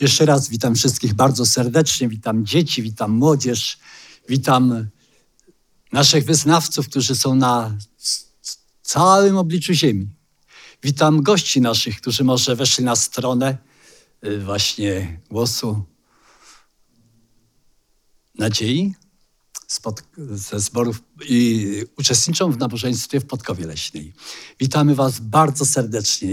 [0.00, 2.08] Jeszcze raz witam wszystkich bardzo serdecznie.
[2.08, 3.78] Witam dzieci, witam młodzież,
[4.28, 4.88] witam
[5.92, 7.78] naszych wyznawców, którzy są na
[8.82, 10.08] całym obliczu Ziemi.
[10.82, 13.58] Witam gości naszych, którzy może weszli na stronę
[14.24, 15.84] y, właśnie głosu
[18.38, 18.94] nadziei
[19.66, 21.66] spod, ze zborów i
[21.98, 24.12] uczestniczą w nabożeństwie w Podkowie Leśnej.
[24.60, 26.28] Witamy Was bardzo serdecznie.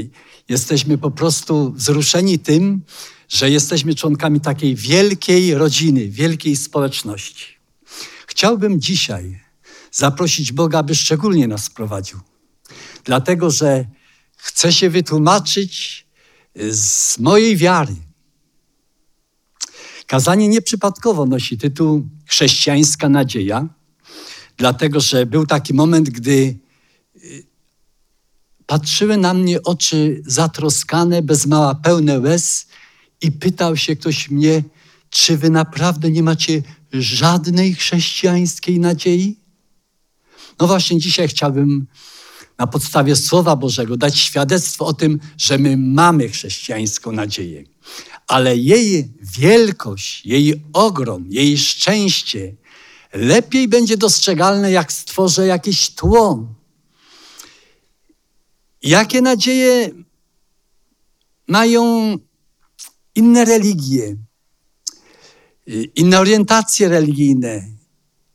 [0.49, 2.81] Jesteśmy po prostu wzruszeni tym,
[3.27, 7.45] że jesteśmy członkami takiej wielkiej rodziny, wielkiej społeczności.
[8.27, 9.39] Chciałbym dzisiaj
[9.91, 12.19] zaprosić Boga, aby szczególnie nas prowadził.
[13.03, 13.85] Dlatego, że
[14.37, 16.05] chcę się wytłumaczyć
[16.71, 17.95] z mojej wiary.
[20.07, 23.67] Kazanie nieprzypadkowo nosi tytuł Chrześcijańska nadzieja,
[24.57, 26.57] dlatego że był taki moment, gdy
[27.15, 27.45] y,
[28.65, 32.67] patrzyły na mnie oczy zatroskane, bez mała pełne łez
[33.21, 34.63] i pytał się ktoś mnie,
[35.09, 36.61] czy wy naprawdę nie macie
[36.93, 39.39] żadnej chrześcijańskiej nadziei?
[40.59, 41.87] No właśnie dzisiaj chciałbym
[42.57, 47.63] na podstawie Słowa Bożego dać świadectwo o tym, że my mamy chrześcijańską nadzieję.
[48.27, 52.55] Ale jej wielkość, jej ogrom, jej szczęście
[53.13, 56.47] lepiej będzie dostrzegalne, jak stworzę jakieś tło.
[58.83, 59.89] Jakie nadzieje
[61.47, 62.13] mają
[63.17, 64.17] inne religie,
[65.95, 67.67] inne orientacje religijne,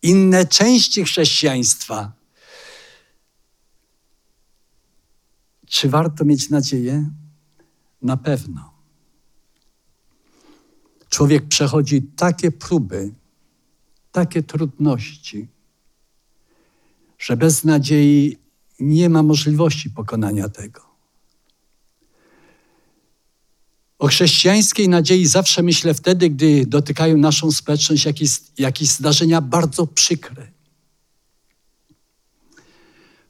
[0.03, 2.13] inne części chrześcijaństwa.
[5.67, 7.11] Czy warto mieć nadzieję?
[8.03, 8.73] Na pewno.
[11.09, 13.13] Człowiek przechodzi takie próby,
[14.13, 15.49] takie trudności,
[17.19, 18.39] że bez nadziei
[18.81, 20.92] nie ma możliwości pokonania tego.
[24.03, 30.53] O chrześcijańskiej nadziei zawsze myślę wtedy, gdy dotykają naszą społeczność jakieś, jakieś zdarzenia bardzo przykre.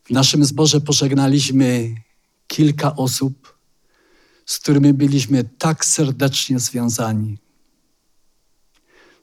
[0.05, 1.94] W naszym zborze pożegnaliśmy
[2.47, 3.59] kilka osób,
[4.47, 7.38] z którymi byliśmy tak serdecznie związani.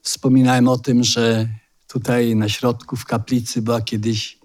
[0.01, 1.49] Wspominałem o tym, że
[1.87, 4.39] tutaj na środku w kaplicy była kiedyś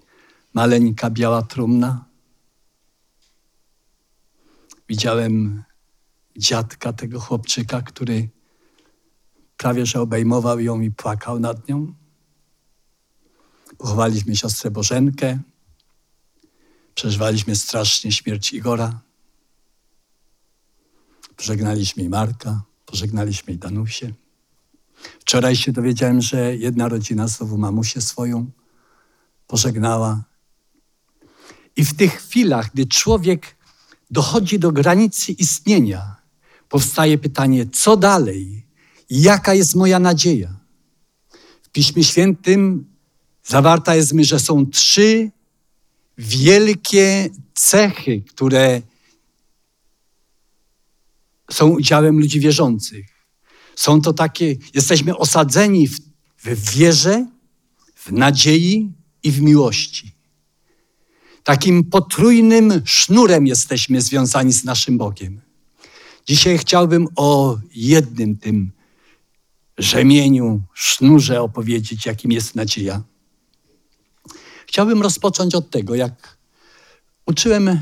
[0.53, 2.05] maleńka biała trumna.
[4.89, 5.63] Widziałem
[6.37, 8.29] dziadka tego chłopczyka, który
[9.57, 11.93] prawie że obejmował ją i płakał nad nią.
[13.77, 15.39] Pochowaliśmy siostrę Bożenkę.
[16.95, 18.99] Przeżywaliśmy strasznie śmierć Igora.
[21.37, 24.13] Pożegnaliśmy Marka, pożegnaliśmy i Danusię.
[25.19, 28.51] Wczoraj się dowiedziałem, że jedna rodzina znowu mamusię swoją
[29.47, 30.23] pożegnała.
[31.75, 33.55] I w tych chwilach, gdy człowiek
[34.11, 36.15] dochodzi do granicy istnienia,
[36.75, 38.65] powstaje pytanie, co dalej?
[39.09, 40.59] Jaka jest moja nadzieja?
[41.63, 42.85] W Piśmie Świętym
[43.43, 45.31] zawarta jest mi, że są trzy
[46.17, 48.81] wielkie cechy, które
[51.51, 53.05] są udziałem ludzi wierzących.
[53.75, 55.99] Są to takie, jesteśmy osadzeni w,
[56.45, 57.27] w wierze,
[57.95, 58.91] w nadziei
[59.23, 60.11] i w miłości.
[61.43, 65.44] Takim potrójnym sznurem jesteśmy związani z naszym Bogiem.
[66.27, 68.71] Dzisiaj chciałbym o jednym tym
[69.77, 73.03] rzemieniu, sznurze opowiedzieć, jakim jest nadzieja.
[74.67, 76.37] Chciałbym rozpocząć od tego, jak
[77.25, 77.81] uczyłem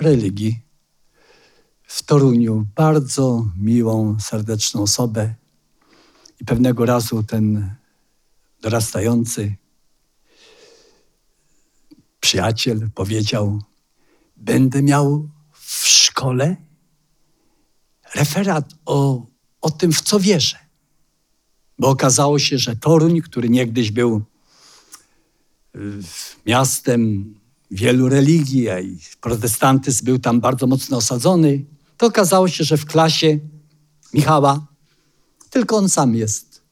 [0.00, 0.60] religii
[1.82, 5.34] w Toruniu bardzo miłą, serdeczną osobę.
[6.40, 7.74] I pewnego razu ten
[8.60, 9.54] dorastający
[12.20, 13.62] przyjaciel powiedział:
[14.36, 16.56] Będę miał w szkole
[18.14, 19.26] referat o,
[19.60, 20.56] o tym, w co wierzę.
[21.78, 24.22] Bo okazało się, że Toruń, który niegdyś był
[25.76, 25.80] y,
[26.46, 27.34] miastem
[27.70, 31.64] wielu religii, a i protestantyzm był tam bardzo mocno osadzony,
[31.96, 33.38] to okazało się, że w klasie
[34.14, 34.66] Michała
[35.54, 36.62] tylko on sam jest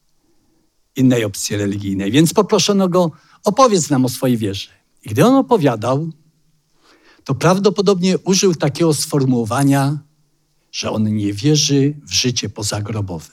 [0.95, 2.11] innej opcji religijnej.
[2.11, 3.11] Więc poproszono go,
[3.43, 4.69] opowiedz nam o swojej wierze.
[5.03, 6.09] I gdy on opowiadał,
[7.23, 9.97] to prawdopodobnie użył takiego sformułowania,
[10.73, 13.29] że on nie wierzy w życie pozagrobowe.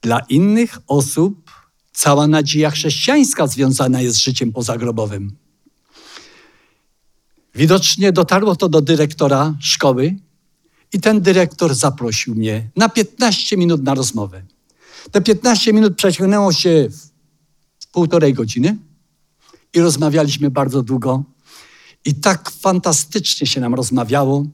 [0.00, 1.50] Dla innych osób
[1.92, 5.36] cała nadzieja chrześcijańska związana jest z życiem pozagrobowym.
[7.54, 10.16] Widocznie dotarło to do dyrektora szkoły
[10.92, 14.42] i ten dyrektor zaprosił mnie na 15 minut na rozmowę.
[15.10, 16.88] Te 15 minut przeciągnęło się
[17.80, 18.76] w półtorej godziny
[19.74, 21.24] i rozmawialiśmy bardzo długo.
[22.04, 24.46] I tak fantastycznie się nam rozmawiało.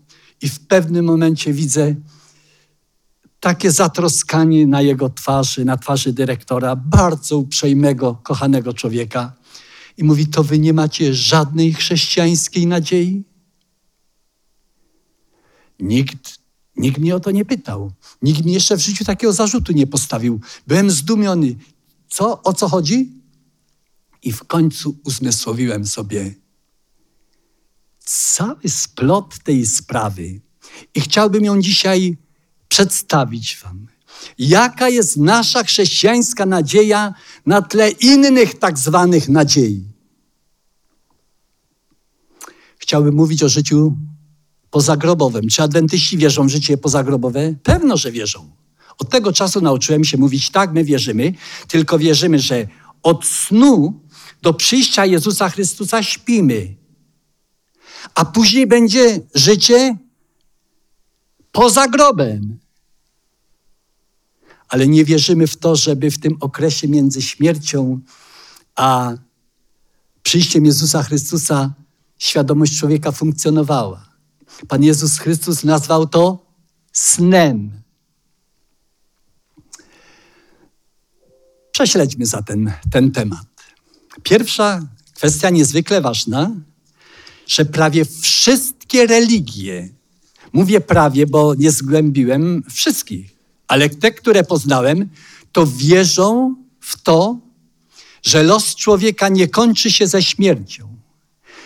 [0.43, 1.95] i w pewnym momencie widzę
[3.41, 9.33] takie zatroskanie na jego twarzy, na twarzy dyrektora, bardzo uprzejmego, kochanego człowieka.
[9.97, 13.25] I mówi: To wy nie macie żadnej chrześcijańskiej nadziei?
[15.81, 16.39] Nikt,
[16.77, 17.93] nikt mnie o to nie pytał.
[18.23, 20.41] Nikt mi jeszcze w życiu takiego zarzutu nie postawił.
[20.67, 21.55] Byłem zdumiony.
[22.09, 23.13] Co, o co chodzi?
[24.23, 26.35] I w końcu uzmysłowiłem sobie
[28.09, 30.41] cały splot tej sprawy.
[30.95, 32.17] I chciałbym ją dzisiaj
[32.69, 33.87] przedstawić Wam.
[34.39, 37.15] Jaka jest nasza chrześcijańska nadzieja
[37.47, 39.85] na tle innych tak zwanych nadziei?
[42.79, 43.97] Chciałbym mówić o życiu
[44.71, 45.49] pozagrobowym.
[45.49, 47.55] Czy adwentyści wierzą w życie pozagrobowe?
[47.63, 48.51] Pewno, że wierzą.
[48.99, 51.35] Od tego czasu nauczyłem się mówić tak, my wierzymy,
[51.69, 52.69] tylko wierzymy, że
[53.03, 54.01] od snu
[54.43, 56.79] do przyjścia Jezusa Chrystusa śpimy.
[58.15, 59.97] A później będzie życie
[61.53, 62.59] poza grobem.
[64.69, 68.01] Ale nie wierzymy w to, żeby w tym okresie między śmiercią
[68.77, 69.13] a
[70.23, 71.75] przyjściem Jezusa Chrystusa
[72.19, 74.09] świadomość człowieka funkcjonowała.
[74.69, 76.47] Pan Jezus Chrystus nazwał to
[76.93, 77.83] snem.
[81.73, 83.47] Prześledźmy zatem ten temat.
[84.23, 86.51] Pierwsza kwestia niezwykle ważna,
[87.49, 89.89] że prawie wszystkie religie,
[90.53, 93.37] mówię prawie, bo nie zgłębiłem wszystkich,
[93.69, 95.09] ale te, które poznałem,
[95.53, 97.39] to wierzą w to,
[98.23, 100.97] że los człowieka nie kończy się ze śmiercią,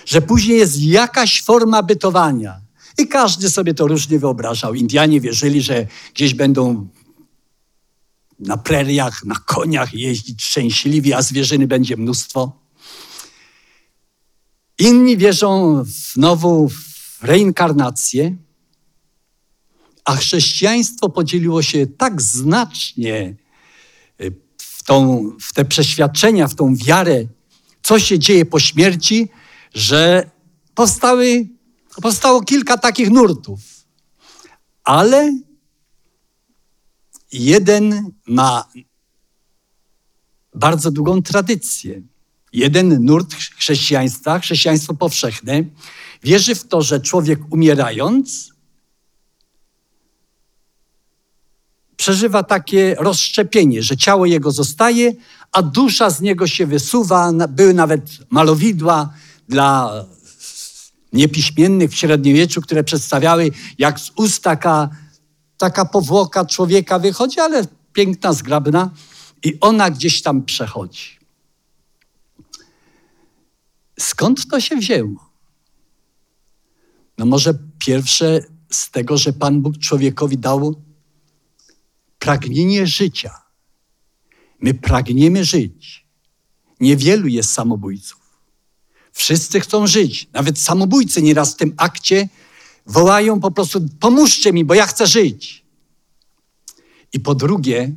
[0.06, 2.60] że później jest jakaś forma bytowania.
[2.98, 4.74] I każdy sobie to różnie wyobrażał.
[4.74, 6.88] Indianie wierzyli, że gdzieś będą
[8.38, 12.61] na preriach, na koniach jeździć szczęśliwi, a zwierzyny będzie mnóstwo.
[14.82, 15.82] Inni wierzą
[16.68, 18.36] w reinkarnację,
[20.04, 23.36] a chrześcijaństwo podzieliło się tak znacznie
[24.20, 27.26] y, w, tą, w te przeświadczenia, w tą wiarę,
[27.82, 29.28] co się dzieje po śmierci,
[29.74, 30.30] że
[30.74, 31.48] powstały,
[32.02, 33.60] powstało kilka takich nurtów.
[34.84, 35.38] Ale
[37.32, 38.68] jeden ma
[40.54, 42.02] bardzo długą tradycję.
[42.52, 45.64] Jeden nurt chrześcijaństwa, chrześcijaństwo powszechne,
[46.22, 48.52] wierzy w to, że człowiek umierając
[51.96, 55.12] przeżywa takie rozszczepienie, że ciało jego zostaje,
[55.52, 57.32] a dusza z niego się wysuwa.
[57.48, 59.14] Były nawet malowidła
[59.48, 59.92] dla
[61.12, 64.88] niepiśmiennych w średniowieczu, które przedstawiały, jak z ust taka,
[65.58, 68.90] taka powłoka człowieka wychodzi, ale piękna, zgrabna,
[69.42, 71.21] i ona gdzieś tam przechodzi.
[74.02, 75.32] Skąd to się wzięło?
[77.18, 78.40] No może pierwsze
[78.70, 80.82] z tego, że Pan Bóg człowiekowi dał
[82.18, 83.42] pragnienie życia.
[84.60, 86.06] My pragniemy żyć.
[86.80, 88.20] Niewielu jest samobójców.
[89.12, 90.28] Wszyscy chcą żyć.
[90.32, 92.28] Nawet samobójcy nieraz w tym akcie
[92.86, 95.64] wołają po prostu: pomóżcie mi, bo ja chcę żyć.
[97.12, 97.94] I po drugie,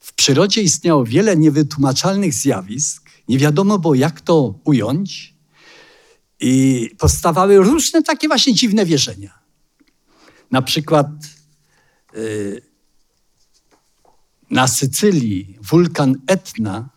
[0.00, 5.32] w przyrodzie istniało wiele niewytłumaczalnych zjawisk, nie wiadomo było, jak to ująć,
[6.42, 9.38] i powstawały różne takie właśnie dziwne wierzenia.
[10.50, 11.08] Na przykład
[12.14, 12.62] yy,
[14.50, 16.88] na Sycylii wulkan Etna,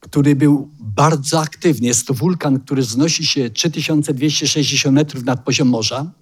[0.00, 1.86] który był bardzo aktywny.
[1.86, 6.12] Jest to wulkan, który wznosi się 3260 metrów nad poziom morza.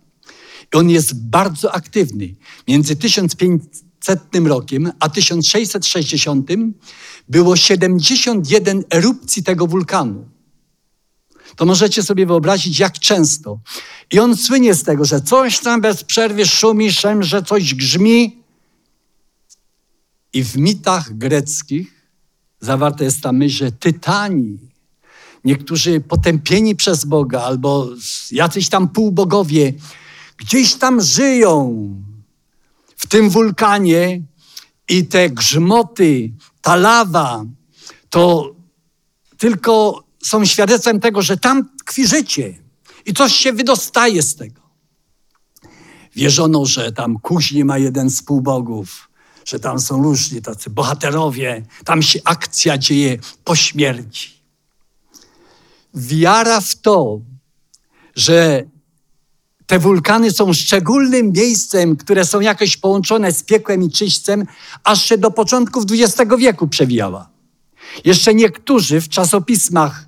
[0.75, 2.35] I on jest bardzo aktywny.
[2.69, 3.88] Między 1500
[4.45, 6.50] rokiem a 1660
[7.28, 10.28] było 71 erupcji tego wulkanu.
[11.57, 13.61] To możecie sobie wyobrazić, jak często.
[14.12, 18.43] I on słynie z tego, że coś tam bez przerwy szumi, szemrze, coś grzmi.
[20.33, 22.11] I w mitach greckich
[22.61, 24.59] zawarta jest ta myśl, że tytani,
[25.45, 27.88] niektórzy potępieni przez Boga albo
[28.31, 29.73] jacyś tam półbogowie,
[30.37, 31.88] gdzieś tam żyją
[32.99, 34.23] w tym wulkanie
[34.88, 37.45] i te grzmoty, ta lawa,
[38.11, 38.55] to
[39.38, 42.59] tylko są świadectwem tego, że tam tkwi życie
[43.07, 44.61] i coś się wydostaje z tego.
[46.17, 49.11] Wierzono, że tam kuźnie ma jeden z półbogów,
[49.45, 54.31] że tam są różni tacy bohaterowie, tam się akcja dzieje po śmierci.
[55.95, 57.21] Wiara w to,
[58.17, 58.64] że
[59.69, 64.47] te wulkany są szczególnym miejscem, które są jakoś połączone z piekłem i czyśćcem,
[64.85, 67.31] aż się do początków XX wieku przewijała.
[68.05, 70.07] Jeszcze niektórzy w czasopismach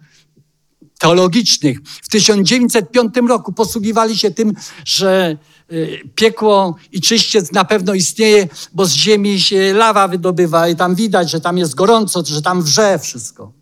[0.99, 1.79] teologicznych.
[2.03, 4.53] W 1905 roku posługiwali się tym,
[4.85, 5.37] że
[5.73, 10.95] y, piekło i czyściec na pewno istnieje, bo z ziemi się lawa wydobywa i tam
[10.95, 13.53] widać, że tam jest gorąco, że tam wrze wszystko.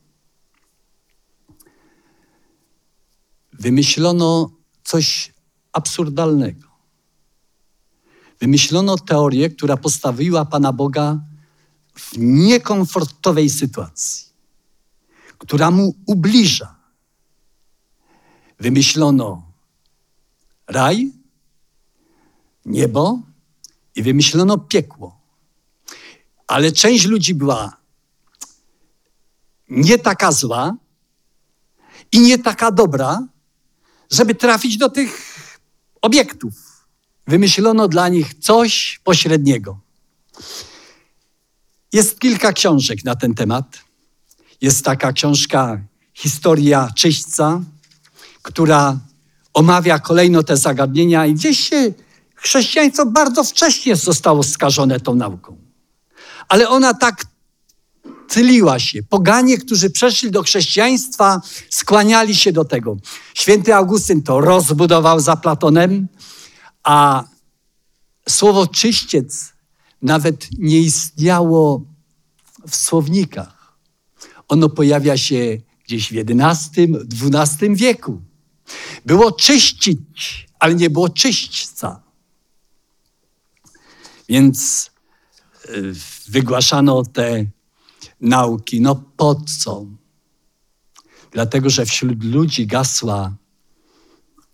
[3.52, 4.50] Wymyślono
[4.84, 5.37] coś
[5.72, 6.68] absurdalnego.
[8.40, 11.20] Wymyślono teorię, która postawiła Pana Boga
[11.94, 14.28] w niekomfortowej sytuacji,
[15.38, 16.76] która mu ubliża.
[18.60, 19.42] Wymyślono
[20.66, 21.12] raj,
[22.64, 23.20] niebo
[23.94, 25.20] i wymyślono piekło.
[26.46, 27.76] Ale część ludzi była
[29.68, 30.76] nie taka zła
[32.12, 33.28] i nie taka dobra,
[34.10, 35.27] żeby trafić do tych
[36.02, 36.54] obiektów.
[37.26, 39.78] Wymyślono dla nich coś pośredniego.
[41.92, 43.78] Jest kilka książek na ten temat.
[44.60, 45.80] Jest taka książka
[46.14, 47.60] Historia Czyśćca,
[48.42, 48.98] która
[49.54, 51.92] omawia kolejno te zagadnienia i gdzieś się
[52.34, 55.56] chrześcijaństwo bardzo wcześnie zostało skażone tą nauką.
[56.48, 57.24] Ale ona tak
[58.28, 59.02] tyliła się.
[59.02, 62.96] Poganie, którzy przeszli do chrześcijaństwa, skłaniali się do tego.
[63.34, 66.08] Święty Augustyn to rozbudował za Platonem,
[66.82, 67.24] a
[68.28, 69.52] słowo czyściec
[70.02, 71.82] nawet nie istniało
[72.68, 73.78] w słownikach.
[74.48, 76.88] Ono pojawia się gdzieś w XI,
[77.32, 78.20] XII wieku.
[79.06, 82.02] Było czyścić, ale nie było czyśćca.
[84.28, 84.90] Więc
[85.68, 85.92] y,
[86.28, 87.44] wygłaszano te
[88.20, 88.80] nauki.
[88.80, 89.86] No po co?
[91.30, 93.36] Dlatego, że wśród ludzi gasła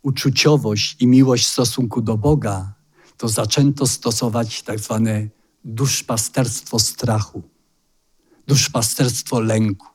[0.02, 2.74] uczuciowość i miłość w stosunku do Boga,
[3.16, 5.28] to zaczęto stosować tak zwane
[5.64, 7.42] duszpasterstwo strachu,
[8.46, 9.86] duszpasterstwo lęku.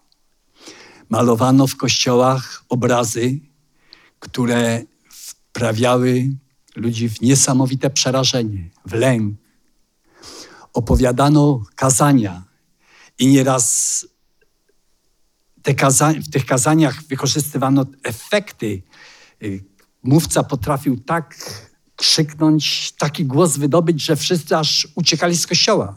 [1.09, 3.39] Malowano w kościołach obrazy,
[4.19, 6.29] które wprawiały
[6.75, 9.35] ludzi w niesamowite przerażenie, w lęk.
[10.73, 12.48] Opowiadano kazania
[13.19, 14.05] i nieraz
[15.61, 18.81] te kaza- w tych kazaniach wykorzystywano efekty.
[19.43, 19.63] Y,
[20.03, 21.35] mówca potrafił tak
[21.95, 25.95] krzyknąć, taki głos wydobyć, że wszyscy aż uciekali z kościoła.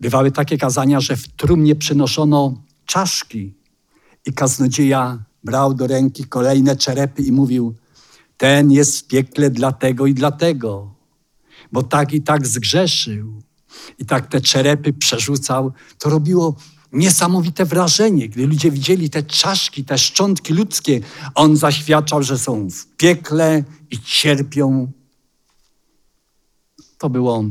[0.00, 3.54] Bywały takie kazania, że w trumnie przynoszono czaszki
[4.26, 7.74] i kaznodzieja brał do ręki kolejne czerepy i mówił:
[8.36, 10.94] Ten jest w piekle dlatego i dlatego,
[11.72, 13.42] bo tak i tak zgrzeszył.
[13.98, 15.72] I tak te czerepy przerzucał.
[15.98, 16.56] To robiło
[16.92, 21.00] niesamowite wrażenie, gdy ludzie widzieli te czaszki, te szczątki ludzkie.
[21.34, 24.92] On zaświadczał, że są w piekle i cierpią.
[26.98, 27.44] To było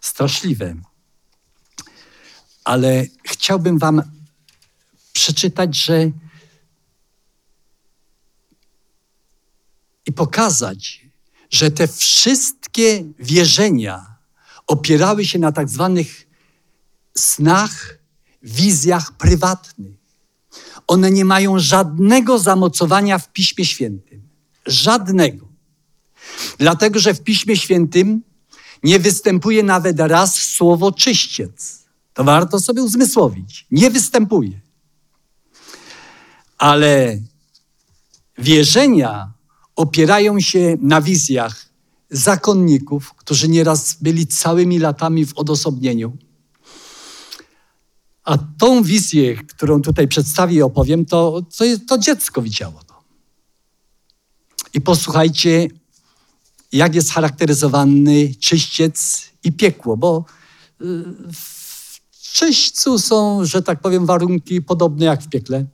[0.00, 0.76] straszliwe.
[2.64, 4.02] Ale chciałbym Wam
[5.12, 6.10] przeczytać, że
[10.06, 11.06] i pokazać,
[11.50, 14.15] że te wszystkie wierzenia
[14.66, 16.26] opierały się na tak zwanych
[17.14, 17.98] snach,
[18.42, 19.96] wizjach prywatnych.
[20.86, 24.28] One nie mają żadnego zamocowania w Piśmie Świętym.
[24.66, 25.46] Żadnego.
[26.58, 28.22] Dlatego, że w Piśmie Świętym
[28.82, 31.84] nie występuje nawet raz słowo czyściec.
[32.14, 33.66] To warto sobie uzmysłowić.
[33.70, 34.60] Nie występuje.
[36.58, 37.18] Ale
[38.38, 39.32] wierzenia
[39.76, 41.66] opierają się na wizjach
[42.10, 46.16] zakonników, którzy nieraz byli całymi latami w odosobnieniu.
[48.24, 53.02] A tą wizję, którą tutaj przedstawię i opowiem, to, to, to dziecko widziało to.
[54.74, 55.68] I posłuchajcie,
[56.72, 60.24] jak jest charakteryzowany czyściec i piekło, bo
[60.80, 60.84] y,
[61.32, 65.66] w czyśćcu są, że tak powiem, warunki podobne jak w piekle,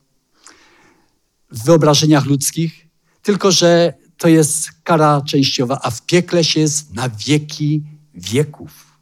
[1.50, 2.86] w wyobrażeniach ludzkich,
[3.22, 7.83] tylko że to jest kara częściowa, a w piekle się jest na wieki
[8.14, 8.99] wieków.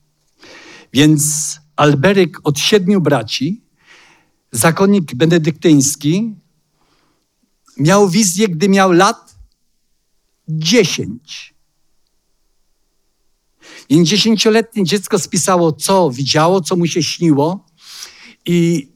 [0.93, 1.25] Więc
[1.77, 3.63] Alberyk od siedmiu braci,
[4.53, 6.35] zakonnik benedyktyński,
[7.77, 9.35] miał wizję, gdy miał lat
[10.49, 11.55] dziesięć.
[13.91, 17.67] Więc dziesięcioletnie dziecko spisało, co widziało, co mu się śniło
[18.47, 18.89] i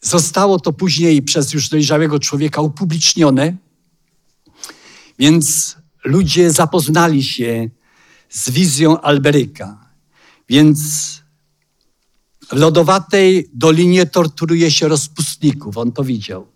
[0.00, 3.63] zostało to później przez już dojrzałego człowieka upublicznione.
[5.18, 7.68] Więc ludzie zapoznali się
[8.30, 9.90] z wizją Alberyka.
[10.48, 10.78] Więc
[12.48, 15.78] w lodowatej dolinie torturuje się rozpustników.
[15.78, 16.46] On to widział.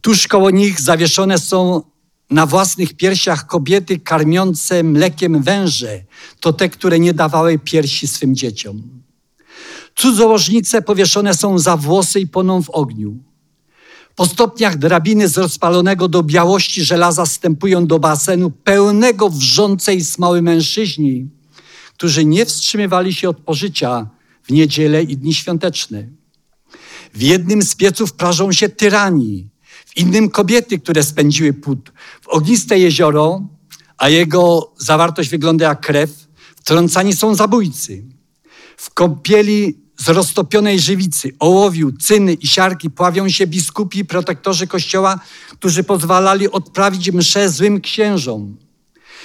[0.00, 1.82] Tuż koło nich zawieszone są
[2.30, 6.04] na własnych piersiach kobiety karmiące mlekiem węże.
[6.40, 9.02] To te, które nie dawały piersi swym dzieciom.
[9.94, 13.31] Cudzołożnice powieszone są za włosy i płoną w ogniu.
[14.22, 21.28] Po stopniach drabiny z rozpalonego do białości żelaza wstępują do basenu pełnego wrzącej smoły mężczyźni,
[21.94, 24.10] którzy nie wstrzymywali się od pożycia
[24.42, 26.08] w niedzielę i dni świąteczne.
[27.14, 29.48] W jednym z pieców prażą się tyrani,
[29.86, 31.92] w innym kobiety, które spędziły płód.
[32.20, 33.42] W ogniste jezioro,
[33.98, 36.10] a jego zawartość wygląda jak krew,
[36.56, 38.04] wtrącani są zabójcy.
[38.76, 45.20] W kąpieli z roztopionej żywicy, ołowiu, cyny i siarki pławią się biskupi i protektorzy kościoła,
[45.50, 48.56] którzy pozwalali odprawić mszę złym księżom.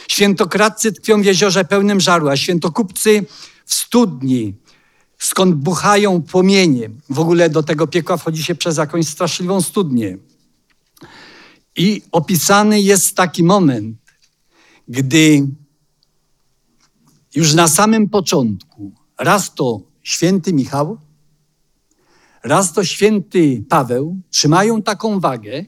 [0.08, 3.26] Świętokradcy tkwią w jeziorze pełnym żaru, a świętokupcy
[3.66, 4.56] w studni,
[5.18, 6.90] skąd buchają płomienie.
[7.10, 10.18] W ogóle do tego piekła wchodzi się przez jakąś straszliwą studnię.
[11.76, 13.98] I opisany jest taki moment,
[14.88, 15.48] gdy
[17.36, 20.98] już na samym początku raz to święty Michał,
[22.44, 25.66] raz to święty Paweł trzymają taką wagę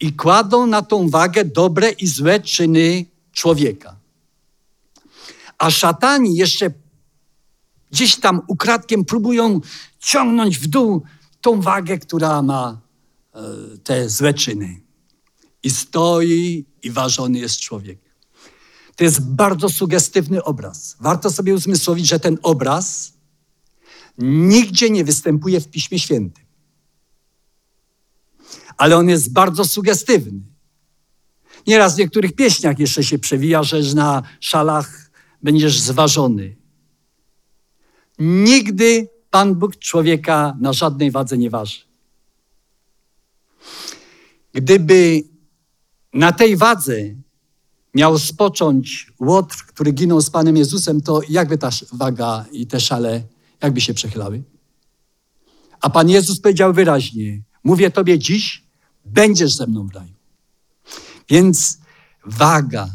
[0.00, 3.96] i kładą na tą wagę dobre i złe czyny człowieka.
[5.58, 6.70] A szatani jeszcze
[7.90, 9.60] gdzieś tam ukradkiem próbują
[9.98, 11.02] ciągnąć w dół
[11.40, 12.80] tą wagę, która ma
[13.34, 13.40] e,
[13.84, 14.80] te złe czyny.
[15.62, 18.01] I stoi i ważony jest człowiek.
[18.96, 20.96] To jest bardzo sugestywny obraz.
[21.00, 23.12] Warto sobie uzmysłowić, że ten obraz
[24.18, 26.44] nigdzie nie występuje w Piśmie Świętym.
[28.76, 30.40] Ale on jest bardzo sugestywny.
[31.66, 35.10] Nieraz w niektórych pieśniach jeszcze się przewija, że na szalach
[35.42, 36.56] będziesz zważony.
[38.18, 41.80] Nigdy Pan Bóg człowieka na żadnej wadze nie waży.
[44.52, 45.22] Gdyby
[46.14, 46.96] na tej wadze
[47.94, 53.22] miał spocząć łotr, który ginął z Panem Jezusem, to jakby ta waga i te szale,
[53.62, 54.42] jakby się przechylały?
[55.80, 58.64] A Pan Jezus powiedział wyraźnie, mówię Tobie dziś,
[59.04, 60.14] będziesz ze mną w raju.
[61.28, 61.78] Więc
[62.26, 62.88] waga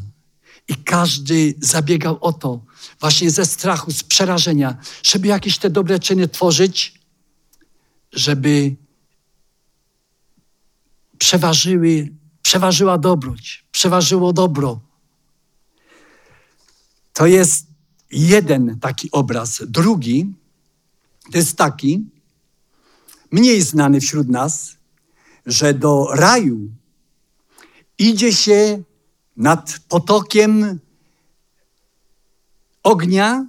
[0.67, 2.61] i każdy zabiegał o to,
[2.99, 7.01] właśnie ze strachu, z przerażenia, żeby jakieś te dobre czyny tworzyć,
[8.11, 8.75] żeby
[11.17, 14.86] przeważyły, przeważyła dobroć, przeważyło dobro.
[17.17, 17.67] To jest
[18.11, 19.63] jeden taki obraz.
[19.67, 20.33] Drugi
[21.31, 22.05] to jest taki,
[23.31, 24.77] mniej znany wśród nas,
[25.45, 26.69] że do raju
[27.97, 28.83] idzie się
[29.37, 30.79] nad potokiem
[32.83, 33.47] ognia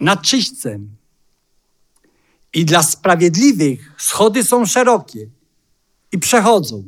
[0.00, 0.96] nad czyśćcem.
[2.52, 5.26] I dla sprawiedliwych schody są szerokie
[6.12, 6.84] i przechodzą.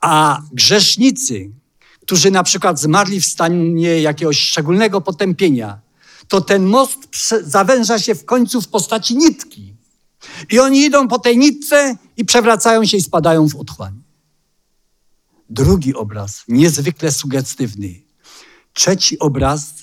[0.00, 1.50] A grzesznicy,
[2.08, 5.80] którzy na przykład zmarli w stanie jakiegoś szczególnego potępienia,
[6.28, 6.98] to ten most
[7.42, 9.74] zawęża się w końcu w postaci nitki.
[10.50, 14.02] I oni idą po tej nitce i przewracają się i spadają w otchłań.
[15.50, 18.02] Drugi obraz, niezwykle sugestywny.
[18.72, 19.74] Trzeci obraz,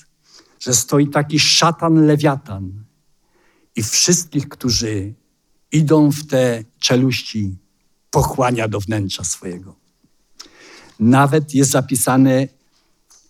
[0.60, 2.84] że stoi taki szatan lewiatan
[3.76, 5.14] i wszystkich, którzy
[5.72, 7.56] idą w te czeluści,
[8.10, 9.85] pochłania do wnętrza swojego.
[11.00, 12.48] Nawet jest zapisane,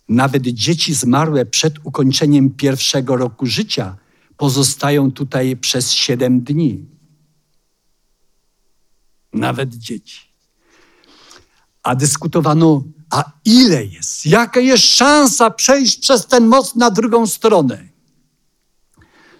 [0.09, 3.97] nawet dzieci zmarłe przed ukończeniem pierwszego roku życia
[4.37, 6.85] pozostają tutaj przez siedem dni.
[9.33, 10.19] Nawet dzieci.
[11.83, 14.25] A dyskutowano, a ile jest?
[14.25, 17.87] Jaka jest szansa przejść przez ten most na drugą stronę?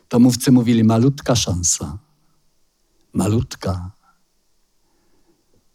[0.07, 1.97] To mówcy mówili, malutka szansa.
[3.13, 3.91] Malutka.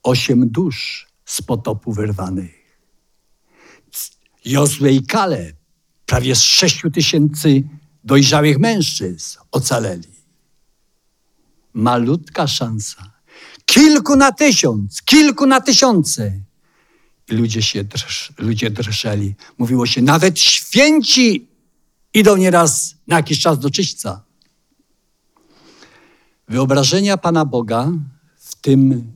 [0.03, 2.63] Osiem dusz z potopu wyrwanych.
[4.45, 5.53] Jozue i Kale,
[6.07, 7.63] prawie z sześciu tysięcy
[8.05, 10.13] dojrzałych mężczyzn ocaleli.
[11.73, 13.13] Malutka szansa.
[13.67, 16.41] Kilku na tysiąc, kilku na tysiące.
[17.29, 19.35] I ludzie się drż, ludzie drżeli.
[19.59, 21.49] Mówiło się, nawet święci
[22.15, 24.25] idą nieraz na jakiś czas do czyśćca.
[26.49, 27.93] Wyobrażenia Pana Boga
[28.39, 29.13] w tym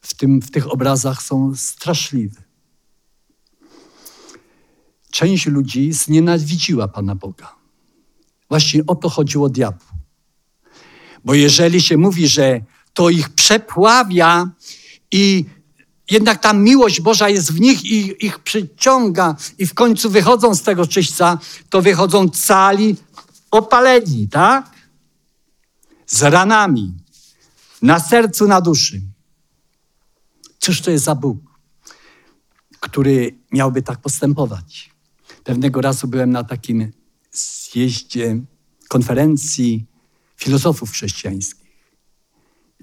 [0.00, 2.42] w, tym, w tych obrazach są straszliwe.
[5.10, 7.54] Część ludzi znienawidziła Pana Boga.
[8.48, 9.88] Właśnie o to chodziło diabłu.
[11.24, 12.60] Bo jeżeli się mówi, że
[12.94, 14.50] to ich przepławia
[15.10, 15.44] i
[16.10, 20.62] jednak ta miłość Boża jest w nich i ich przyciąga i w końcu wychodzą z
[20.62, 21.38] tego czyśćca,
[21.70, 22.96] to wychodzą cali
[23.50, 24.70] opaleni, tak?
[26.06, 26.94] Z ranami
[27.82, 29.00] na sercu, na duszy.
[30.60, 31.38] Cóż to jest za Bóg,
[32.80, 34.90] który miałby tak postępować?
[35.44, 36.92] Pewnego razu byłem na takim
[37.32, 38.40] zjeździe,
[38.88, 39.86] konferencji
[40.36, 41.70] filozofów chrześcijańskich.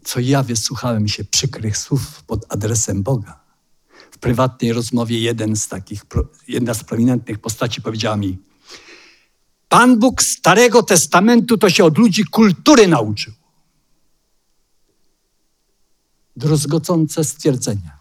[0.04, 3.40] co ja wysłuchałem się przykrych słów pod adresem Boga.
[4.12, 6.06] W prywatnej rozmowie jeden z takich,
[6.48, 8.38] jedna z prominentnych postaci powiedziała mi,
[9.70, 13.34] Pan Bóg Starego Testamentu to się od ludzi kultury nauczył.
[16.38, 18.00] Druzgocące stwierdzenia.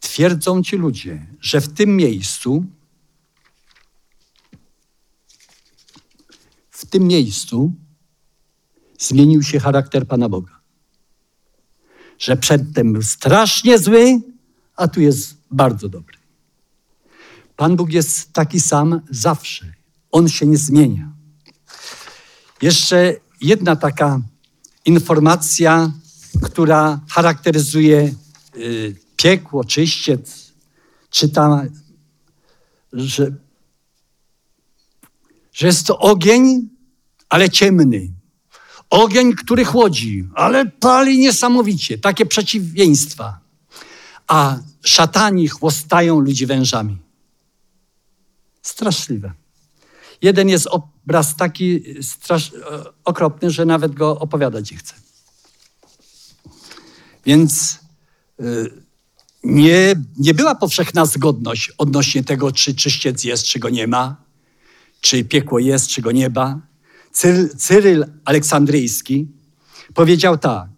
[0.00, 2.64] Twierdzą ci ludzie, że w tym miejscu,
[6.70, 7.72] w tym miejscu
[8.98, 10.60] zmienił się charakter Pana Boga.
[12.18, 14.20] Że przedtem był strasznie zły,
[14.76, 16.18] a tu jest bardzo dobry.
[17.56, 19.72] Pan Bóg jest taki sam zawsze.
[20.10, 21.12] On się nie zmienia.
[22.62, 24.20] Jeszcze jedna taka
[24.84, 25.92] informacja,
[26.42, 28.14] która charakteryzuje
[28.56, 30.52] y, piekło, czyściec.
[31.10, 31.68] Czytam,
[32.92, 33.34] że,
[35.52, 36.68] że jest to ogień,
[37.28, 38.08] ale ciemny.
[38.90, 41.98] Ogień, który chłodzi, ale pali niesamowicie.
[41.98, 43.40] Takie przeciwieństwa.
[44.26, 46.98] A szatani chłostają ludzi wężami.
[48.62, 49.32] Straszliwe.
[50.22, 52.52] Jeden jest obraz taki strasz,
[53.04, 55.03] okropny, że nawet go opowiadać nie chcę.
[57.26, 57.78] Więc
[58.40, 58.84] y,
[59.44, 64.16] nie, nie była powszechna zgodność odnośnie tego, czy czyściec jest, czy go nie ma,
[65.00, 66.60] czy piekło jest, czy go nie ma.
[67.58, 69.28] Cyryl Aleksandryjski
[69.94, 70.68] powiedział tak.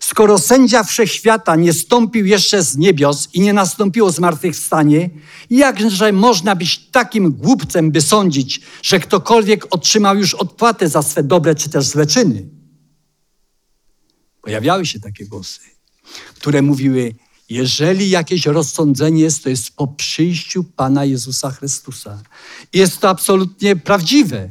[0.00, 5.10] Skoro sędzia wszechświata nie stąpił jeszcze z niebios i nie nastąpiło zmartwychwstanie,
[5.50, 11.54] jakże można być takim głupcem, by sądzić, że ktokolwiek otrzymał już odpłatę za swe dobre
[11.54, 12.48] czy też złe czyny?
[14.42, 15.60] Pojawiały się takie głosy,
[16.34, 17.14] które mówiły,
[17.48, 22.22] jeżeli jakieś rozsądzenie jest, to jest po przyjściu Pana Jezusa Chrystusa.
[22.72, 24.48] Jest to absolutnie prawdziwe,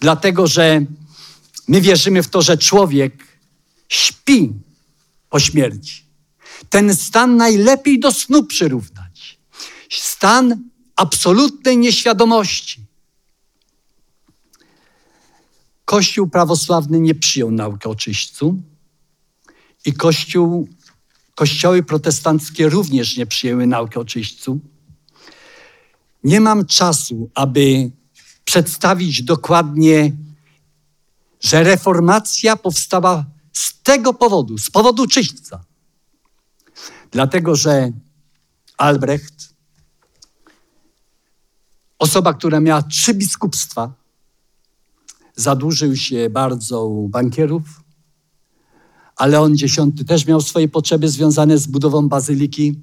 [0.00, 0.84] dlatego że
[1.68, 3.26] my wierzymy w to, że człowiek
[3.88, 4.52] śpi
[5.30, 6.04] po śmierci.
[6.70, 9.38] Ten stan najlepiej do snu przyrównać.
[9.90, 10.62] Stan
[10.96, 12.86] absolutnej nieświadomości.
[15.84, 18.62] Kościół prawosławny nie przyjął nauki o czyśćcu
[19.84, 20.68] i Kościół
[21.36, 24.60] Kościoły protestanckie również nie przyjęły nauki o czyśćcu.
[26.24, 27.90] Nie mam czasu, aby
[28.44, 30.12] przedstawić dokładnie,
[31.40, 35.64] że reformacja powstała z tego powodu, z powodu czyśćca.
[37.10, 37.92] Dlatego, że
[38.76, 39.54] Albrecht,
[41.98, 43.92] osoba, która miała trzy biskupstwa,
[45.34, 47.85] zadłużył się bardzo u bankierów,
[49.16, 49.76] a Leon X
[50.06, 52.74] też miał swoje potrzeby związane z budową bazyliki.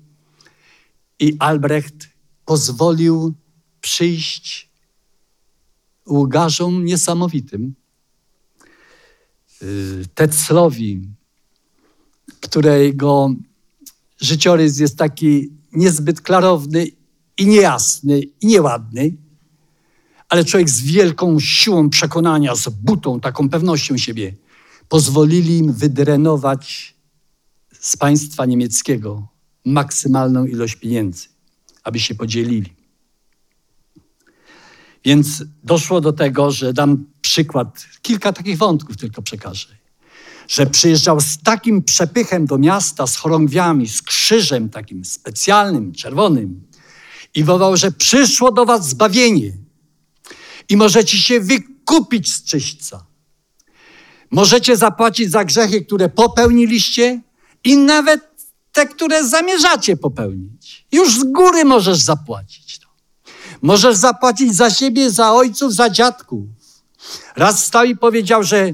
[1.20, 2.10] I Albrecht
[2.46, 3.34] pozwolił
[3.82, 4.70] przyjść
[6.08, 7.74] łgarzom niesamowitym,
[9.62, 11.02] y, Teclowi,
[12.40, 13.30] którego
[14.22, 16.88] życiorys jest taki niezbyt klarowny
[17.38, 19.18] i niejasny i nieładny,
[20.30, 24.36] ale człowiek z wielką siłą przekonania, z butą, taką pewnością siebie
[24.90, 26.96] pozwolili im wydrenować
[27.80, 29.28] z państwa niemieckiego
[29.66, 31.28] maksymalną ilość pieniędzy,
[31.84, 32.74] aby się podzielili.
[35.06, 39.68] Więc doszło do tego, że dam przykład, kilka takich wątków tylko przekażę,
[40.48, 46.68] że przyjeżdżał z takim przepychem do miasta, z chorągwiami, z krzyżem takim specjalnym, czerwonym
[47.36, 49.52] i wołał, że przyszło do was zbawienie
[50.70, 53.06] i możecie się wykupić z czyśćca.
[54.34, 57.22] Możecie zapłacić za grzechy, które popełniliście
[57.64, 58.22] i nawet
[58.72, 60.86] te, które zamierzacie popełnić.
[60.92, 62.88] Już z góry możesz zapłacić to.
[63.62, 66.44] Możesz zapłacić za siebie, za ojców, za dziadków.
[67.36, 68.74] Raz stał i powiedział, że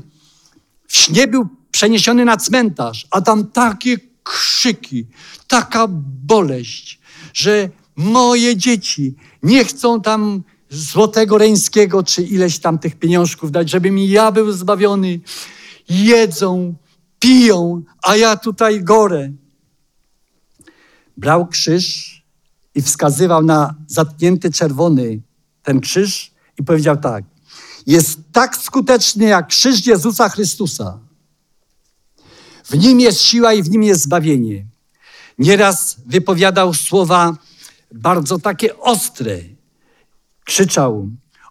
[0.88, 5.08] w śnie był przeniesiony na cmentarz, a tam takie krzyki,
[5.48, 5.88] taka
[6.26, 7.00] boleść,
[7.34, 13.98] że moje dzieci nie chcą tam złotego reńskiego, czy ileś tam tych pieniążków dać, żebym
[13.98, 15.20] ja był zbawiony.
[15.90, 16.76] Jedzą,
[17.20, 19.32] piją, a ja tutaj gorę.
[21.18, 22.20] Brał krzyż
[22.76, 25.22] i wskazywał na zatknięty czerwony
[25.64, 27.24] ten krzyż i powiedział tak.
[27.88, 31.00] Jest tak skuteczny jak krzyż Jezusa Chrystusa.
[32.66, 34.66] W nim jest siła i w nim jest zbawienie.
[35.38, 37.38] Nieraz wypowiadał słowa
[37.92, 39.40] bardzo takie ostre
[40.50, 41.10] krzyczał: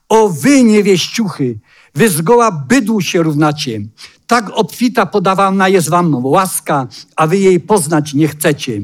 [0.09, 1.59] O wy niewieściuchy,
[1.95, 3.81] wy zgoła bydłu się równacie.
[4.27, 8.81] Tak obfita podawana jest wam łaska, a wy jej poznać nie chcecie.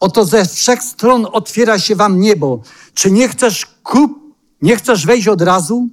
[0.00, 2.62] Oto ze wszech stron otwiera się wam niebo.
[2.94, 4.12] Czy nie chcesz kup,
[4.62, 5.88] nie chcesz wejść od razu?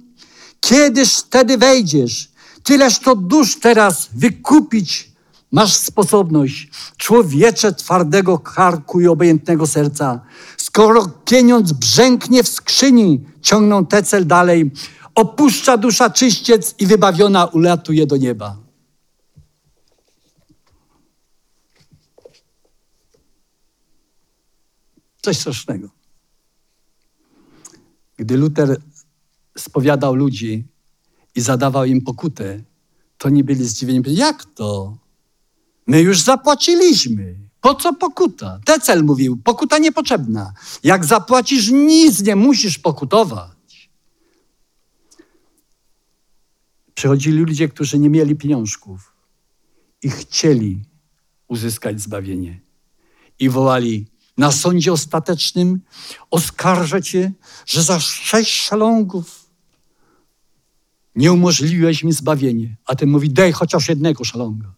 [0.60, 2.28] Kiedyż wtedy wejdziesz?
[2.62, 5.16] Tyleż to dusz teraz wykupić
[5.52, 10.20] masz sposobność, człowiecze twardego karku i obojętnego serca.
[10.76, 14.70] Skoro pieniądz brzęknie w skrzyni, ciągną te cel dalej,
[15.14, 18.56] opuszcza dusza czyściec i wybawiona ulatuje do nieba.
[25.22, 25.88] Coś strasznego.
[28.16, 28.80] Gdy Luter
[29.58, 30.64] spowiadał ludzi
[31.34, 32.62] i zadawał im pokutę,
[33.18, 34.02] to nie byli zdziwieni.
[34.06, 34.96] Jak to?
[35.86, 37.45] My już zapłaciliśmy.
[37.66, 38.60] Po co pokuta?
[38.64, 40.52] Tecel mówił, pokuta niepotrzebna.
[40.82, 43.90] Jak zapłacisz, nic nie musisz pokutować.
[46.94, 49.12] Przychodzili ludzie, którzy nie mieli pieniążków
[50.02, 50.84] i chcieli
[51.48, 52.60] uzyskać zbawienie.
[53.38, 54.06] I wołali,
[54.38, 55.80] na sądzie ostatecznym
[56.30, 57.32] oskarżę cię,
[57.66, 59.50] że za sześć szalongów
[61.14, 62.76] nie umożliwiłeś mi zbawienie.
[62.84, 64.76] A ten mówi, daj chociaż jednego szalonga.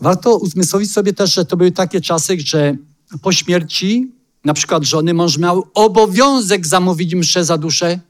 [0.00, 2.76] Warto uzmysłowić sobie też, że to były takie czasy, że
[3.22, 4.12] po śmierci
[4.44, 8.00] na przykład żony mąż miał obowiązek zamówić mszę za duszę,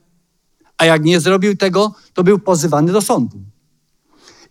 [0.79, 3.41] a jak nie zrobił tego, to był pozywany do sądu.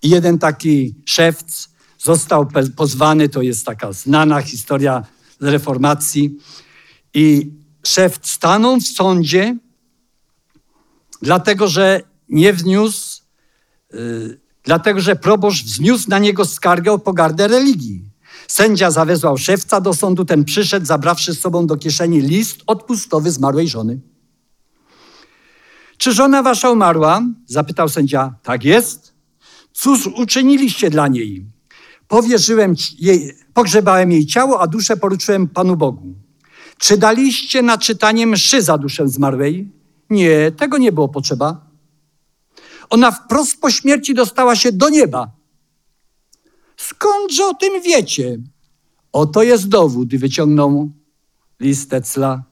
[0.01, 5.03] I jeden taki szewc został pozwany, to jest taka znana historia
[5.39, 6.37] z reformacji,
[7.13, 7.51] i
[7.87, 9.57] szewc stanął w sądzie,
[11.21, 13.21] dlatego że nie wniósł
[13.93, 18.01] yy, dlatego że proboszcz wzniósł na niego skargę o pogardę religii.
[18.47, 23.67] Sędzia zawezwał szewca do sądu, ten przyszedł, zabrawszy z sobą do kieszeni list odpustowy zmarłej
[23.67, 23.99] żony.
[25.97, 27.21] Czy żona wasza umarła?
[27.45, 28.33] Zapytał sędzia.
[28.43, 29.13] Tak jest.
[29.73, 31.45] Cóż uczyniliście dla niej?
[32.07, 36.13] Powierzyłem jej, pogrzebałem jej ciało, a duszę poruczyłem Panu Bogu.
[36.77, 39.71] Czy daliście na czytanie mszy za duszę zmarłej?
[40.09, 41.64] Nie, tego nie było potrzeba.
[42.89, 45.31] Ona wprost po śmierci dostała się do nieba.
[46.77, 48.37] Skądże o tym wiecie?
[49.11, 50.13] Oto jest dowód.
[50.13, 50.91] I wyciągnął
[51.59, 52.43] list Tecla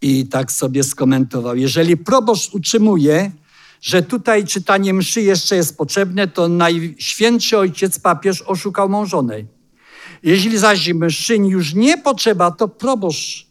[0.00, 1.56] i tak sobie skomentował.
[1.56, 3.32] Jeżeli proboszcz utrzymuje,
[3.80, 9.44] że tutaj czytanie mszy jeszcze jest potrzebne, to Najświętszy Ojciec Papież oszukał mążonę.
[10.22, 13.46] Jeśli zaś mszy już nie potrzeba, to proboszcz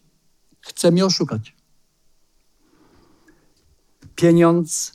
[0.62, 1.56] chce mnie oszukać.
[4.16, 4.95] Pieniądz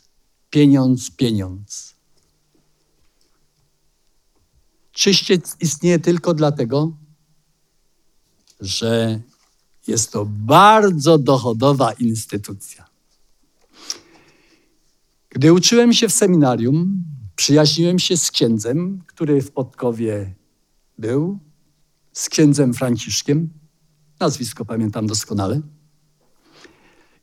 [0.51, 1.95] pieniądz, pieniądz.
[4.91, 6.97] Czyściec istnieje tylko dlatego,
[8.59, 9.21] że
[9.87, 12.89] jest to bardzo dochodowa instytucja.
[15.29, 17.03] Gdy uczyłem się w seminarium,
[17.35, 20.35] przyjaźniłem się z księdzem, który w Podkowie
[20.97, 21.39] był,
[22.13, 23.49] z księdzem Franciszkiem.
[24.19, 25.61] Nazwisko pamiętam doskonale.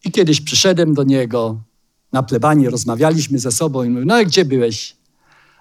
[0.05, 1.63] I kiedyś przyszedłem do niego
[2.13, 4.97] na plebanii, rozmawialiśmy ze sobą i mówił, no i gdzie byłeś?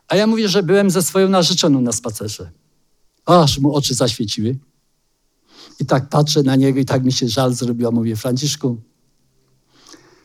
[0.07, 2.51] A ja mówię, że byłem ze swoją narzeczoną na spacerze.
[3.25, 4.57] Aż mu oczy zaświeciły.
[5.79, 7.91] I tak patrzę na niego i tak mi się żal zrobiło.
[7.91, 8.77] Mówię, Franciszku,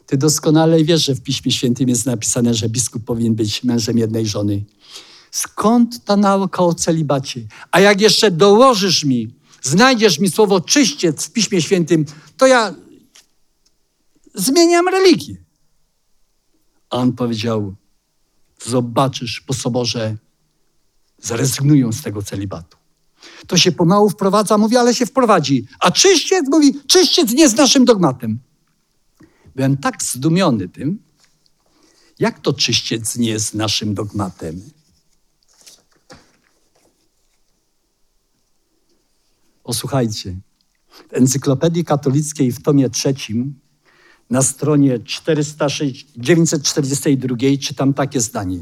[0.07, 4.27] ty doskonale wiesz, że w Piśmie Świętym jest napisane, że biskup powinien być mężem jednej
[4.27, 4.65] żony.
[5.31, 7.41] Skąd ta nauka o celibacie?
[7.71, 12.05] A jak jeszcze dołożysz mi, znajdziesz mi słowo czyściec w Piśmie Świętym,
[12.37, 12.75] to ja
[14.35, 15.37] zmieniam religię.
[16.93, 17.75] A on powiedział,
[18.65, 20.17] zobaczysz po soborze,
[21.19, 22.77] zrezygnują z tego celibatu.
[23.47, 25.67] To się pomału wprowadza, mówi, ale się wprowadzi.
[25.81, 28.39] A czyściec mówi, czyściec nie jest naszym dogmatem.
[29.55, 31.03] Byłem tak zdumiony tym,
[32.19, 34.63] jak to czyściec nie jest naszym dogmatem.
[39.63, 40.37] Posłuchajcie,
[40.89, 43.62] w Encyklopedii Katolickiej w tomie trzecim
[44.33, 48.59] na stronie 406, 942 czytam takie zdanie.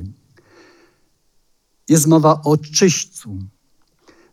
[1.88, 3.38] Jest mowa o czyśćcu.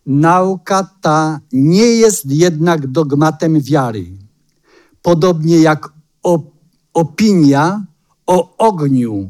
[0.06, 4.06] Nauka ta nie jest jednak dogmatem wiary.
[5.02, 5.94] Podobnie jak
[6.94, 7.86] opinia
[8.28, 9.30] o ogniu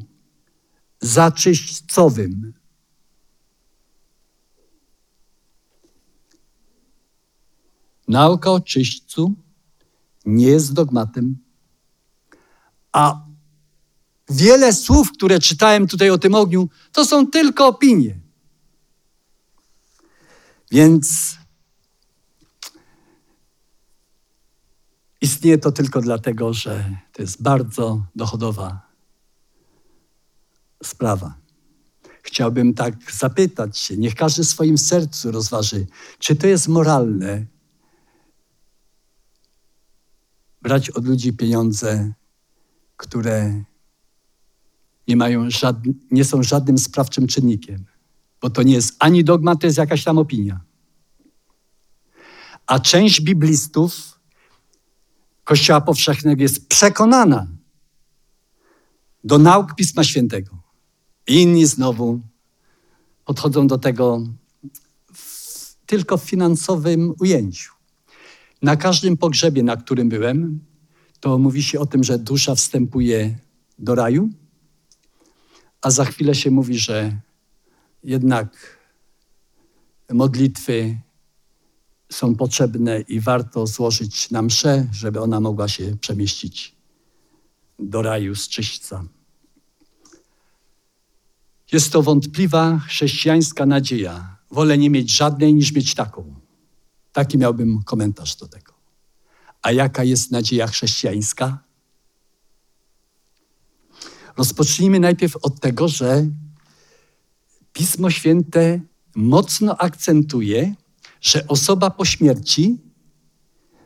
[1.01, 2.53] zaczyśćcowym.
[8.07, 9.33] Nauka o czyśćcu
[10.25, 11.46] nie jest dogmatem
[12.97, 13.25] a
[14.29, 18.19] wiele słów, które czytałem tutaj o tym ogniu, to są tylko opinie.
[20.71, 21.35] Więc
[25.21, 28.81] istnieje to tylko dlatego, że to jest bardzo dochodowa
[30.83, 31.33] sprawa.
[32.23, 35.87] Chciałbym tak zapytać się, niech każdy w swoim sercu rozważy,
[36.19, 37.45] czy to jest moralne
[40.61, 42.13] brać od ludzi pieniądze
[42.97, 43.63] które
[45.07, 47.85] nie, mają żadny, nie są żadnym sprawczym czynnikiem,
[48.41, 50.59] bo to nie jest ani dogma, to jest jakaś tam opinia.
[52.67, 54.19] A część biblistów
[55.43, 57.47] Kościoła Powszechnego jest przekonana
[59.23, 60.57] do nauk Pisma Świętego.
[61.27, 62.19] Inni znowu
[63.25, 64.23] podchodzą do tego
[65.13, 67.73] w, tylko w finansowym ujęciu.
[68.61, 70.59] Na każdym pogrzebie, na którym byłem,
[71.19, 73.37] to mówi się o tym, że dusza wstępuje
[73.79, 74.29] do raju,
[75.81, 77.19] a za chwilę się mówi, że
[78.03, 78.77] jednak
[80.13, 80.97] modlitwy
[82.11, 86.75] są potrzebne i warto złożyć na mszę, żeby ona mogła się przemieścić
[87.79, 89.05] do raju z czyśćca.
[91.71, 94.37] Jest to wątpliwa chrześcijańska nadzieja.
[94.51, 96.35] Wolę nie mieć żadnej niż mieć taką.
[97.13, 98.66] Taki miałbym komentarz do tego.
[99.61, 101.63] A jaka jest nadzieja chrześcijańska?
[104.37, 106.25] Rozpocznijmy najpierw od tego, że
[107.73, 108.79] Pismo Święte
[109.15, 110.75] mocno akcentuje,
[111.21, 112.77] że osoba po śmierci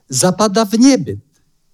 [0.09, 1.19] zapada w niebyt,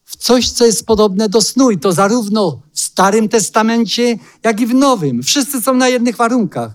[0.06, 1.72] w coś, co jest podobne do snu.
[1.72, 5.24] I to zarówno w Starym Testamencie, jak i w Nowym.
[5.24, 6.72] Wszyscy są na jednych warunkach.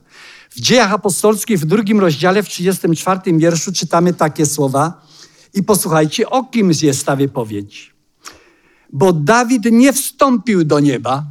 [0.50, 5.06] W Dziejach Apostolskich w drugim rozdziale, w 34 wierszu czytamy takie słowa.
[5.54, 7.94] I posłuchajcie, o kim jest ta wypowiedź.
[8.92, 11.26] Bo Dawid nie wstąpił do nieba.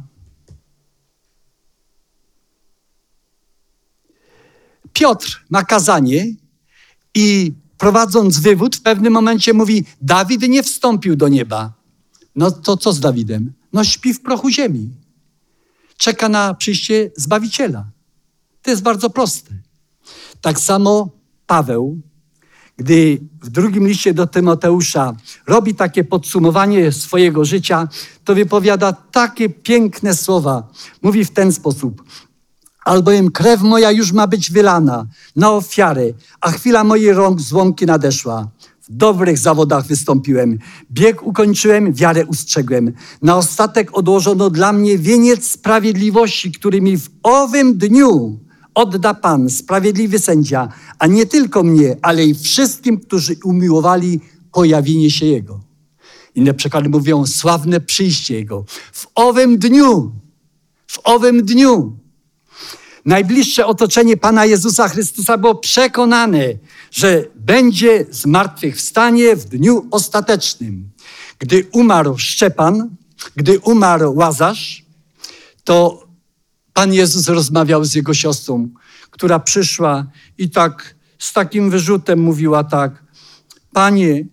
[4.92, 6.26] Piotr ma kazanie
[7.14, 11.72] i prowadząc wywód, w pewnym momencie mówi: Dawid nie wstąpił do nieba.
[12.36, 13.52] No to co z Dawidem?
[13.72, 14.90] No śpi w prochu ziemi.
[15.96, 17.90] Czeka na przyjście Zbawiciela.
[18.62, 19.54] To jest bardzo proste.
[20.40, 21.10] Tak samo
[21.46, 22.00] Paweł,
[22.76, 27.88] gdy w drugim liście do Tymoteusza robi takie podsumowanie swojego życia,
[28.24, 30.68] to wypowiada takie piękne słowa.
[31.02, 32.04] Mówi w ten sposób:
[32.84, 35.06] albowiem krew moja już ma być wylana
[35.36, 36.04] na ofiarę,
[36.40, 38.48] a chwila mojej rąk złomki nadeszła.
[38.82, 40.58] W dobrych zawodach wystąpiłem,
[40.90, 42.92] bieg ukończyłem, wiarę ustrzegłem.
[43.22, 48.38] Na ostatek odłożono dla mnie wieniec sprawiedliwości, który mi w owym dniu
[48.74, 54.20] odda Pan, sprawiedliwy sędzia, a nie tylko mnie, ale i wszystkim, którzy umiłowali
[54.52, 55.60] pojawienie się Jego.
[56.34, 58.64] Inne przekłady mówią sławne przyjście Jego.
[58.92, 60.12] W owym dniu,
[60.86, 61.96] w owym dniu
[63.04, 66.44] najbliższe otoczenie Pana Jezusa Chrystusa było przekonane,
[66.90, 70.90] że będzie zmartwychwstanie w dniu ostatecznym.
[71.38, 72.96] Gdy umarł Szczepan,
[73.36, 74.84] gdy umarł Łazarz,
[75.64, 76.01] to
[76.72, 78.68] Pan Jezus rozmawiał z jego siostrą,
[79.10, 80.06] która przyszła
[80.38, 83.04] i tak z takim wyrzutem mówiła tak:
[83.72, 84.24] Panie,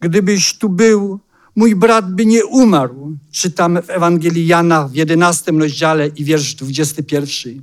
[0.00, 1.20] gdybyś tu był,
[1.56, 3.16] mój brat by nie umarł.
[3.30, 7.62] Czytam w Ewangelii Jana w 11 rozdziale i wiersz 21.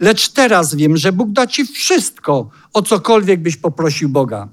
[0.00, 4.48] Lecz teraz wiem, że Bóg da ci wszystko, o cokolwiek byś poprosił Boga.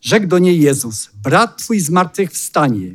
[0.00, 2.94] Rzekł do niej Jezus, brat twój zmartwychwstanie.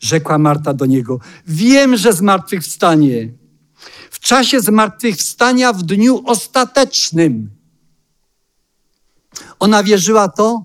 [0.00, 3.32] Rzekła Marta do niego, wiem, że zmartwychwstanie.
[4.20, 7.50] W czasie zmartwychwstania w dniu ostatecznym.
[9.58, 10.64] Ona wierzyła to,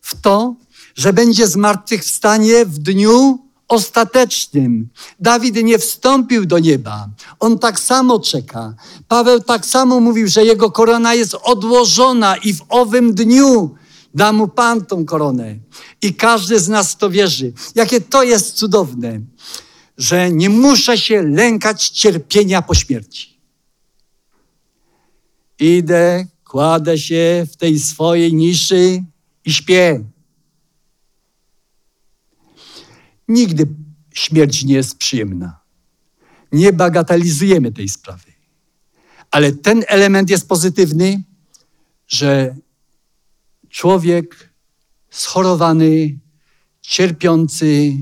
[0.00, 0.54] w to,
[0.96, 4.88] że będzie zmartwychwstanie w dniu ostatecznym.
[5.20, 7.08] Dawid nie wstąpił do nieba.
[7.40, 8.74] On tak samo czeka.
[9.08, 13.74] Paweł tak samo mówił, że jego korona jest odłożona i w owym dniu
[14.14, 15.56] da mu Pan tą koronę.
[16.02, 17.52] I każdy z nas to wierzy.
[17.74, 19.20] Jakie to jest cudowne,
[19.98, 23.38] że nie muszę się lękać cierpienia po śmierci.
[25.58, 29.04] Idę, kładę się w tej swojej niszy
[29.44, 30.04] i śpię.
[33.28, 33.66] Nigdy
[34.14, 35.60] śmierć nie jest przyjemna.
[36.52, 38.32] Nie bagatelizujemy tej sprawy.
[39.30, 41.22] Ale ten element jest pozytywny,
[42.08, 42.56] że
[43.68, 44.52] człowiek
[45.10, 46.18] schorowany,
[46.80, 47.92] cierpiący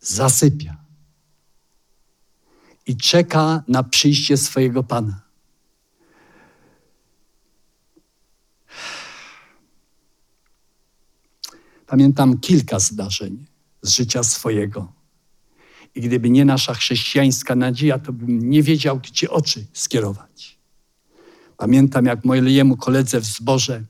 [0.00, 0.79] zasypia
[2.90, 5.20] i czeka na przyjście swojego Pana.
[11.86, 13.46] Pamiętam kilka zdarzeń
[13.82, 14.92] z życia swojego.
[15.94, 20.58] I gdyby nie nasza chrześcijańska nadzieja, to bym nie wiedział, gdzie oczy skierować.
[21.56, 23.84] Pamiętam, jak mojemu koledze w zborze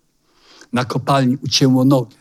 [0.72, 2.19] na kopalni ucięło nogę.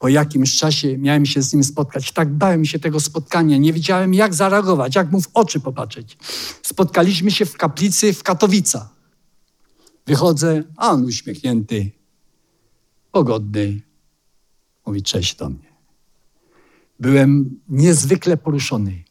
[0.00, 2.12] Po jakimś czasie miałem się z nim spotkać.
[2.12, 3.56] Tak bałem się tego spotkania.
[3.58, 6.18] Nie wiedziałem, jak zareagować, jak mu w oczy popatrzeć.
[6.62, 8.88] Spotkaliśmy się w kaplicy w Katowicach.
[10.06, 11.90] Wychodzę, a on uśmiechnięty,
[13.12, 13.80] pogodny.
[14.86, 15.70] Mówi cześć do mnie.
[17.00, 19.04] Byłem niezwykle poruszony.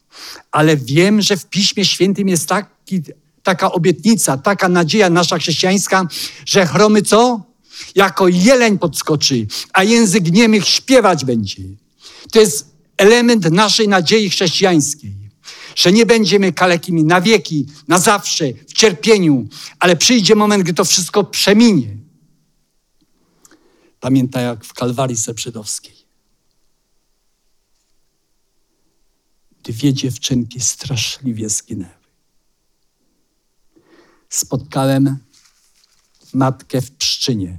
[0.52, 3.02] ale wiem, że w Piśmie Świętym jest taki,
[3.42, 6.06] taka obietnica, taka nadzieja nasza chrześcijańska,
[6.46, 7.49] że chromy co?
[7.94, 11.62] Jako jeleń podskoczy, a język niemych śpiewać będzie.
[12.32, 15.14] To jest element naszej nadziei chrześcijańskiej,
[15.76, 20.84] że nie będziemy kalekimi na wieki, na zawsze, w cierpieniu, ale przyjdzie moment, gdy to
[20.84, 21.96] wszystko przeminie.
[24.00, 25.94] Pamiętaj jak w Kalwarii Seprzydowskiej.
[29.62, 32.00] Dwie dziewczynki straszliwie zginęły.
[34.28, 35.18] Spotkałem
[36.34, 37.58] matkę w pszczynie.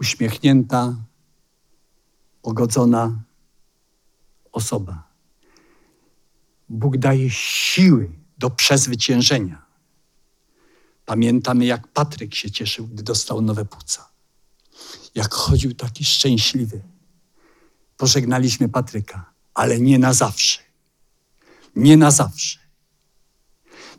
[0.00, 0.96] Uśmiechnięta,
[2.42, 3.22] pogodzona
[4.52, 5.08] osoba.
[6.68, 9.62] Bóg daje siły do przezwyciężenia.
[11.06, 14.08] Pamiętamy, jak Patryk się cieszył, gdy dostał nowe płuca.
[15.14, 16.82] Jak chodził taki szczęśliwy.
[17.96, 20.60] Pożegnaliśmy Patryka, ale nie na zawsze.
[21.76, 22.58] Nie na zawsze.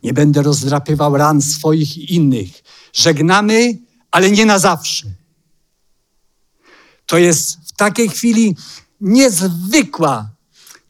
[0.02, 2.62] Nie będę rozdrapywał ran swoich i innych.
[2.92, 3.78] Żegnamy,
[4.10, 5.21] ale nie na zawsze.
[7.12, 8.56] To jest w takiej chwili
[9.00, 10.30] niezwykła,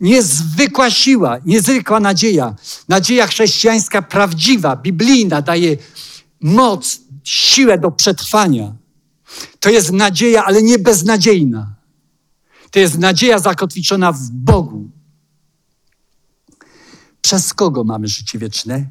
[0.01, 2.55] niezwykła siła, niezwykła nadzieja.
[2.89, 5.77] Nadzieja chrześcijańska prawdziwa, biblijna, daje
[6.41, 8.75] moc, siłę do przetrwania.
[9.61, 11.75] To jest nadzieja, ale nie beznadziejna.
[12.71, 14.91] To jest nadzieja zakotwiczona w Bogu.
[17.23, 18.91] Przez kogo mamy życie wieczne?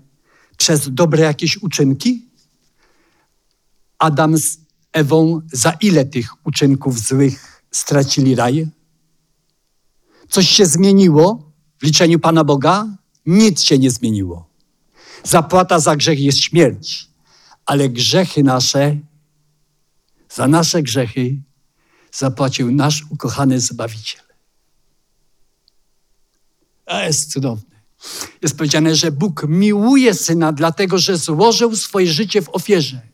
[0.57, 2.29] Przez dobre jakieś uczynki?
[3.99, 4.60] Adam z
[4.93, 8.67] Ewą za ile tych uczynków złych stracili raj?
[10.29, 12.87] Coś się zmieniło w liczeniu Pana Boga?
[13.25, 14.49] Nic się nie zmieniło.
[15.23, 17.07] Zapłata za grzech jest śmierć,
[17.65, 18.97] ale grzechy nasze,
[20.29, 21.41] za nasze grzechy
[22.11, 24.21] zapłacił nasz ukochany Zbawiciel.
[26.85, 27.71] A jest cudowne.
[28.41, 33.10] Jest powiedziane, że Bóg miłuje Syna, dlatego że złożył swoje życie w ofierze.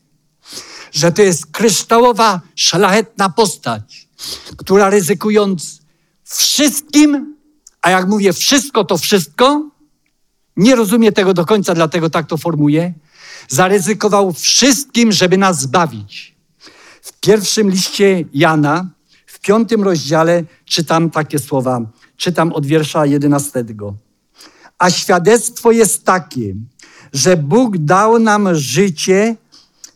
[0.92, 4.08] Że to jest kryształowa, szlachetna postać,
[4.56, 5.80] która ryzykując
[6.24, 7.36] wszystkim,
[7.82, 9.70] a jak mówię wszystko, to wszystko,
[10.56, 12.94] nie rozumie tego do końca, dlatego tak to formuję,
[13.48, 16.34] zaryzykował wszystkim, żeby nas zbawić.
[17.02, 18.90] W pierwszym liście Jana,
[19.26, 21.80] w piątym rozdziale, czytam takie słowa.
[22.16, 23.94] Czytam od wiersza jedenastego.
[24.78, 26.54] A świadectwo jest takie,
[27.12, 29.36] że Bóg dał nam życie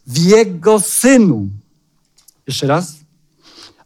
[0.07, 1.49] w Jego Synu.
[2.47, 2.95] Jeszcze raz.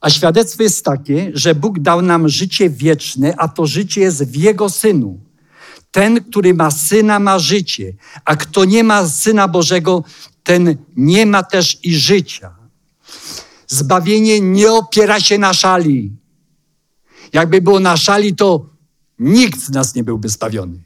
[0.00, 4.36] A świadectwo jest takie, że Bóg dał nam życie wieczne, a to życie jest w
[4.36, 5.20] Jego Synu.
[5.90, 7.92] Ten, który ma Syna, ma życie,
[8.24, 10.04] a kto nie ma Syna Bożego,
[10.42, 12.56] ten nie ma też i życia.
[13.66, 16.12] Zbawienie nie opiera się na szali.
[17.32, 18.66] Jakby było na szali, to
[19.18, 20.78] nikt z nas nie byłby zbawiony.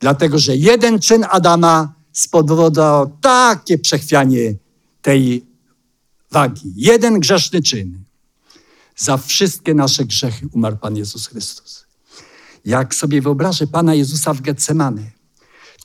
[0.00, 4.54] Dlatego, że jeden czyn Adama spowodował takie przechwianie
[5.02, 5.46] tej
[6.30, 6.72] wagi.
[6.76, 8.04] Jeden grzeszny czyn.
[8.96, 11.86] Za wszystkie nasze grzechy umarł Pan Jezus Chrystus.
[12.64, 15.10] Jak sobie wyobrażę Pana Jezusa w Getsemane,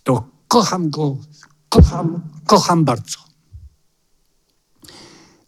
[0.04, 1.18] to kocham Go,
[1.70, 3.18] kocham, kocham bardzo.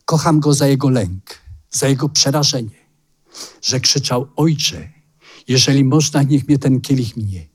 [0.06, 1.40] Kocham Go za Jego lęk,
[1.72, 2.80] za Jego przerażenie,
[3.62, 4.90] że krzyczał, Ojcze,
[5.48, 7.55] jeżeli można, niech mnie ten kielich minie.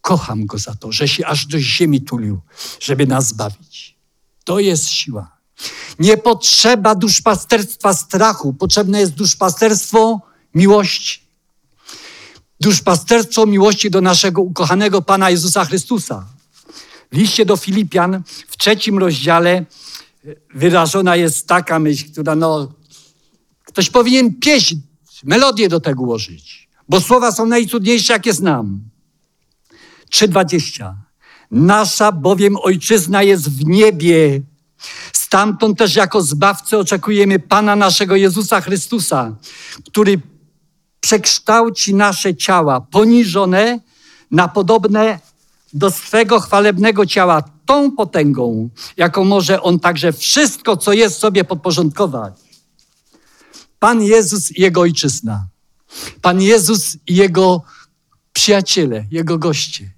[0.00, 2.40] Kocham Go za to, że się aż do ziemi tulił,
[2.80, 3.96] żeby nas zbawić.
[4.44, 5.38] To jest siła.
[5.98, 10.20] Nie potrzeba duszpasterstwa strachu, potrzebne jest duszpasterstwo
[10.54, 11.20] miłości.
[12.60, 16.26] Duszpasterstwo miłości do naszego ukochanego Pana Jezusa Chrystusa.
[17.12, 19.64] W liście do Filipian w trzecim rozdziale
[20.54, 22.72] wyrażona jest taka myśl, która no,
[23.64, 24.76] ktoś powinien pieśń,
[25.24, 28.80] melodię do tego ułożyć, bo słowa są najcudniejsze, jakie znam.
[30.10, 30.94] 3.20.
[31.50, 34.40] Nasza bowiem ojczyzna jest w niebie.
[35.12, 39.36] Stamtąd też jako zbawcy oczekujemy Pana naszego Jezusa Chrystusa,
[39.86, 40.20] który
[41.00, 43.80] przekształci nasze ciała poniżone
[44.30, 45.18] na podobne
[45.72, 52.34] do swego chwalebnego ciała tą potęgą, jaką może On także wszystko, co jest sobie podporządkować.
[53.78, 55.46] Pan Jezus i Jego ojczyzna.
[56.22, 57.62] Pan Jezus i Jego
[58.32, 59.97] przyjaciele, Jego goście.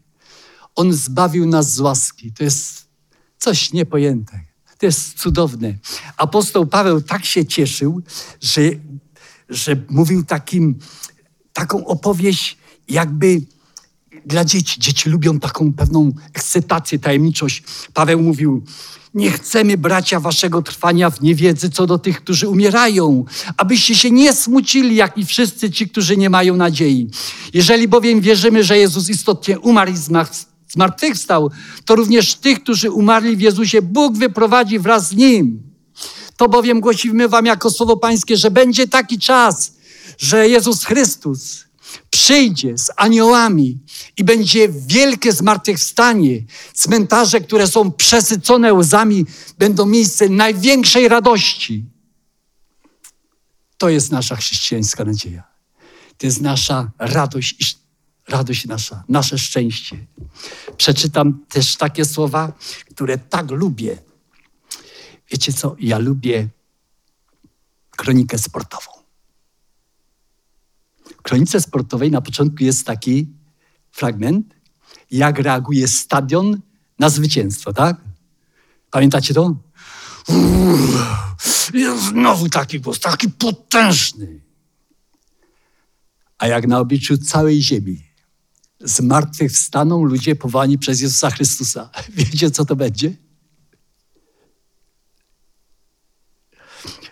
[0.80, 2.32] On zbawił nas z łaski.
[2.32, 2.86] To jest
[3.38, 4.44] coś niepojętego.
[4.78, 5.74] To jest cudowne.
[6.16, 8.02] Apostoł Paweł tak się cieszył,
[8.40, 8.62] że,
[9.48, 10.78] że mówił takim,
[11.52, 12.58] taką opowieść,
[12.88, 13.40] jakby
[14.26, 14.80] dla dzieci.
[14.80, 17.62] Dzieci lubią taką pewną ekscytację, tajemniczość.
[17.94, 18.64] Paweł mówił,
[19.14, 23.24] Nie chcemy, bracia, waszego trwania w niewiedzy co do tych, którzy umierają,
[23.56, 27.10] abyście się nie smucili, jak i wszyscy ci, którzy nie mają nadziei.
[27.54, 30.49] Jeżeli bowiem wierzymy, że Jezus istotnie umarł i zmartwychwstał,
[31.84, 35.62] to również tych, którzy umarli w Jezusie, Bóg wyprowadzi wraz z Nim.
[36.36, 39.72] To bowiem głosimy wam jako słowo pańskie, że będzie taki czas,
[40.18, 41.64] że Jezus Chrystus
[42.10, 43.78] przyjdzie z aniołami
[44.16, 46.42] i będzie wielkie zmartwychwstanie.
[46.74, 49.26] Cmentarze, które są przesycone łzami,
[49.58, 51.84] będą miejscem największej radości.
[53.78, 55.42] To jest nasza chrześcijańska nadzieja.
[56.18, 57.78] To jest nasza radość,
[58.30, 60.06] radość nasza, nasze szczęście.
[60.76, 62.52] Przeczytam też takie słowa,
[62.90, 63.98] które tak lubię.
[65.30, 65.76] Wiecie co?
[65.78, 66.48] Ja lubię
[67.96, 69.00] kronikę sportową
[71.22, 73.28] kronice sportowej na początku jest taki
[73.90, 74.54] fragment,
[75.10, 76.60] jak reaguje stadion
[76.98, 77.96] na zwycięstwo, tak?
[78.90, 79.56] Pamiętacie to?
[81.98, 84.40] znowu taki głos, taki potężny.
[86.38, 88.09] A jak na obliczu całej ziemi
[88.80, 91.90] z martwych wstaną ludzie powołani przez Jezusa Chrystusa.
[92.08, 93.16] Wiecie, co to będzie?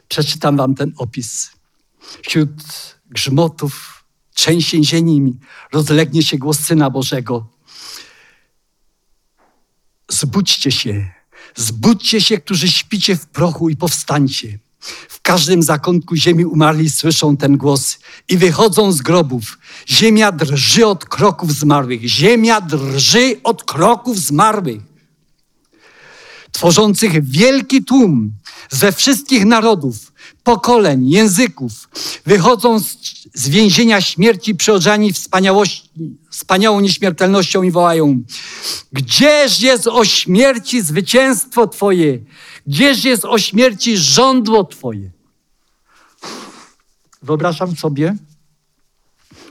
[0.08, 1.50] Przeczytam wam ten opis.
[2.22, 2.50] Wśród
[3.06, 4.04] grzmotów
[4.34, 5.38] trzęsień ziemi,
[5.72, 7.48] rozlegnie się głos Syna Bożego.
[10.08, 11.10] Zbudźcie się,
[11.56, 14.58] zbudźcie się, którzy śpicie w prochu i powstańcie.
[15.09, 17.99] W każdym zakątku ziemi umarli słyszą ten głos
[18.29, 19.59] i wychodzą z grobów.
[19.89, 22.03] Ziemia drży od kroków zmarłych.
[22.05, 24.81] Ziemia drży od kroków zmarłych.
[26.53, 28.33] Tworzących wielki tłum
[28.70, 30.12] ze wszystkich narodów,
[30.49, 31.88] pokoleń, języków.
[32.26, 32.96] Wychodzą z,
[33.34, 35.12] z więzienia śmierci przeodzani
[36.30, 38.22] wspaniałą nieśmiertelnością i wołają
[38.92, 42.18] Gdzież jest o śmierci zwycięstwo Twoje?
[42.66, 45.11] Gdzież jest o śmierci żądło Twoje?
[47.22, 48.16] Wyobrażam sobie,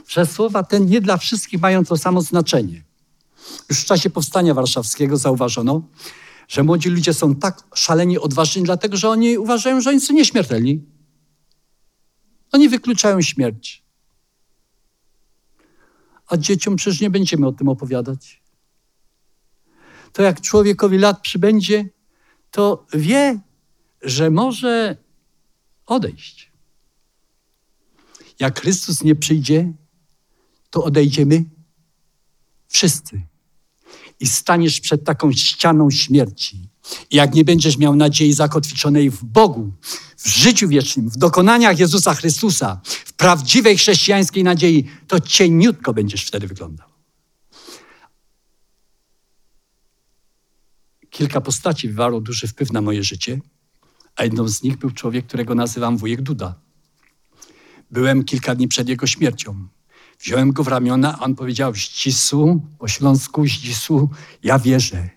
[0.08, 2.82] że słowa te nie dla wszystkich mają to samo znaczenie.
[3.70, 5.82] Już w czasie powstania warszawskiego zauważono,
[6.48, 10.84] że młodzi ludzie są tak szalenie odważni, dlatego że oni uważają, że oni są nieśmiertelni.
[12.52, 13.84] Oni wykluczają śmierć.
[16.26, 18.42] A dzieciom przecież nie będziemy o tym opowiadać.
[20.12, 21.88] To jak człowiekowi lat przybędzie,
[22.50, 23.40] to wie,
[24.02, 24.96] że może
[25.86, 26.52] odejść.
[28.40, 29.72] Jak Chrystus nie przyjdzie,
[30.70, 31.44] to odejdziemy
[32.68, 33.27] wszyscy
[34.20, 36.68] i staniesz przed taką ścianą śmierci.
[37.10, 39.72] I jak nie będziesz miał nadziei zakotwiczonej w Bogu,
[40.16, 46.46] w życiu wiecznym, w dokonaniach Jezusa Chrystusa, w prawdziwej chrześcijańskiej nadziei, to cieniutko będziesz wtedy
[46.46, 46.88] wyglądał.
[51.10, 53.40] Kilka postaci wywarło duży wpływ na moje życie,
[54.16, 56.60] a jedną z nich był człowiek, którego nazywam wujek Duda.
[57.90, 59.68] Byłem kilka dni przed jego śmiercią.
[60.18, 64.10] Wziąłem go w ramiona, a on powiedział ścisłu, po śląsku ścisłu,
[64.42, 65.10] ja wierzę,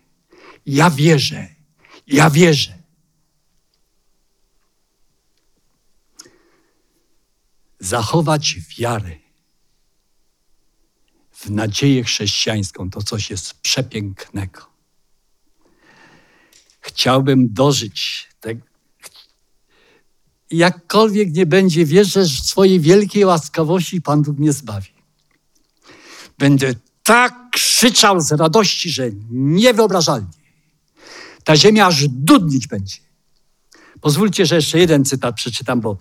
[0.66, 1.48] ja wierzę,
[2.08, 2.82] ja wierzę.
[7.80, 9.22] Zachować wiarę
[11.32, 14.72] w nadzieję chrześcijańską to coś jest przepięknego.
[16.82, 18.71] Chciałbym dożyć tego.
[20.52, 24.90] Jakkolwiek nie będzie, wierzę, w swojej wielkiej łaskawości Pan Bóg mnie zbawi.
[26.38, 30.28] Będę tak krzyczał z radości, że niewyobrażalnie.
[31.44, 32.98] Ta ziemia aż dudnić będzie.
[34.02, 35.98] Pozwólcie, że jeszcze jeden cytat przeczytam, bo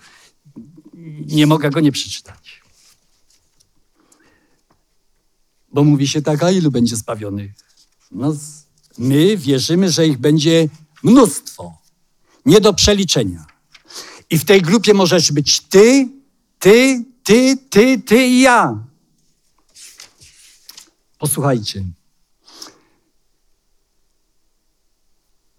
[1.26, 2.62] nie mogę go nie przeczytać.
[5.72, 7.52] Bo mówi się tak, a ilu będzie zbawionych?
[8.10, 8.36] No,
[8.98, 10.68] my wierzymy, że ich będzie
[11.02, 11.78] mnóstwo,
[12.46, 13.46] nie do przeliczenia.
[14.30, 16.08] I w tej grupie możesz być ty,
[16.58, 18.84] ty, ty, ty, ty i ja.
[21.18, 21.84] Posłuchajcie.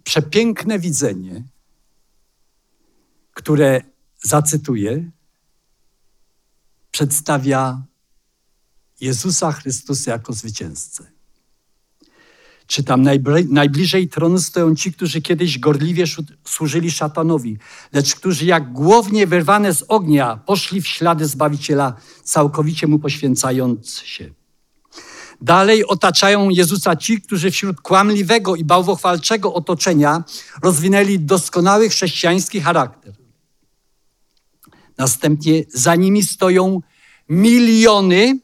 [0.03, 1.43] Przepiękne widzenie,
[3.34, 3.82] które
[4.24, 5.11] zacytuję,
[6.91, 7.84] przedstawia
[9.01, 11.11] Jezusa Chrystusa jako zwycięzcę.
[12.72, 13.07] Czytam,
[13.49, 16.05] najbliżej tronu stoją ci, którzy kiedyś gorliwie
[16.45, 17.57] służyli szatanowi,
[17.93, 21.93] lecz którzy jak głownie wyrwane z ognia poszli w ślady Zbawiciela,
[22.24, 24.34] całkowicie Mu poświęcając się.
[25.41, 30.24] Dalej otaczają Jezusa ci, którzy wśród kłamliwego i bałwochwalczego otoczenia
[30.63, 33.13] rozwinęli doskonały chrześcijański charakter.
[34.97, 36.82] Następnie za nimi stoją
[37.30, 38.39] miliony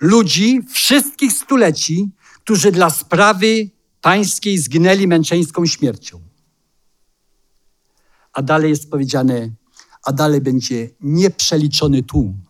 [0.00, 2.08] ludzi wszystkich stuleci,
[2.44, 3.70] którzy dla sprawy
[4.00, 6.20] pańskiej zginęli męczeńską śmiercią.
[8.32, 9.50] A dalej jest powiedziane,
[10.04, 12.42] a dalej będzie nieprzeliczony tłum.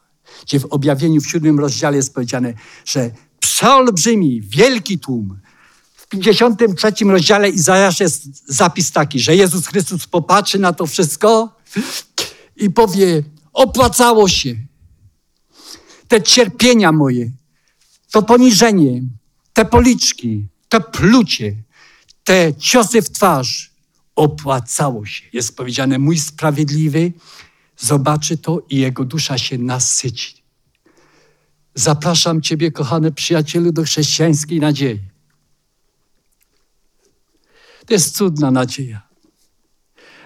[0.42, 5.40] Gdzie w objawieniu w siódmym rozdziale jest powiedziane, że przeolbrzymi, wielki tłum.
[5.94, 11.56] W 53 rozdziale Izajasza jest zapis taki, że Jezus Chrystus popatrzy na to wszystko
[12.56, 13.22] i powie,
[13.52, 14.54] opłacało się.
[16.08, 17.30] Te cierpienia moje,
[18.10, 19.02] to poniżenie,
[19.52, 21.56] te policzki, te plucie,
[22.24, 23.72] te ciosy w twarz,
[24.16, 25.24] opłacało się.
[25.32, 27.12] Jest powiedziane, mój sprawiedliwy
[27.78, 30.42] zobaczy to i jego dusza się nasyci.
[31.74, 35.00] Zapraszam Ciebie, kochany przyjacielu, do chrześcijańskiej nadziei.
[37.86, 39.02] To jest cudna nadzieja.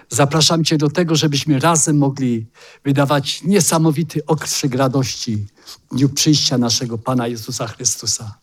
[0.09, 2.45] Zapraszam Cię do tego, żebyśmy razem mogli
[2.83, 8.39] wydawać niesamowity okrzyk radości w dniu przyjścia naszego Pana Jezusa Chrystusa.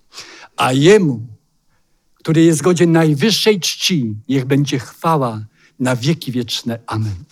[0.56, 1.26] A Jemu,
[2.14, 5.44] który jest godzien najwyższej czci, niech będzie chwała
[5.78, 6.78] na wieki wieczne.
[6.86, 7.24] Amen.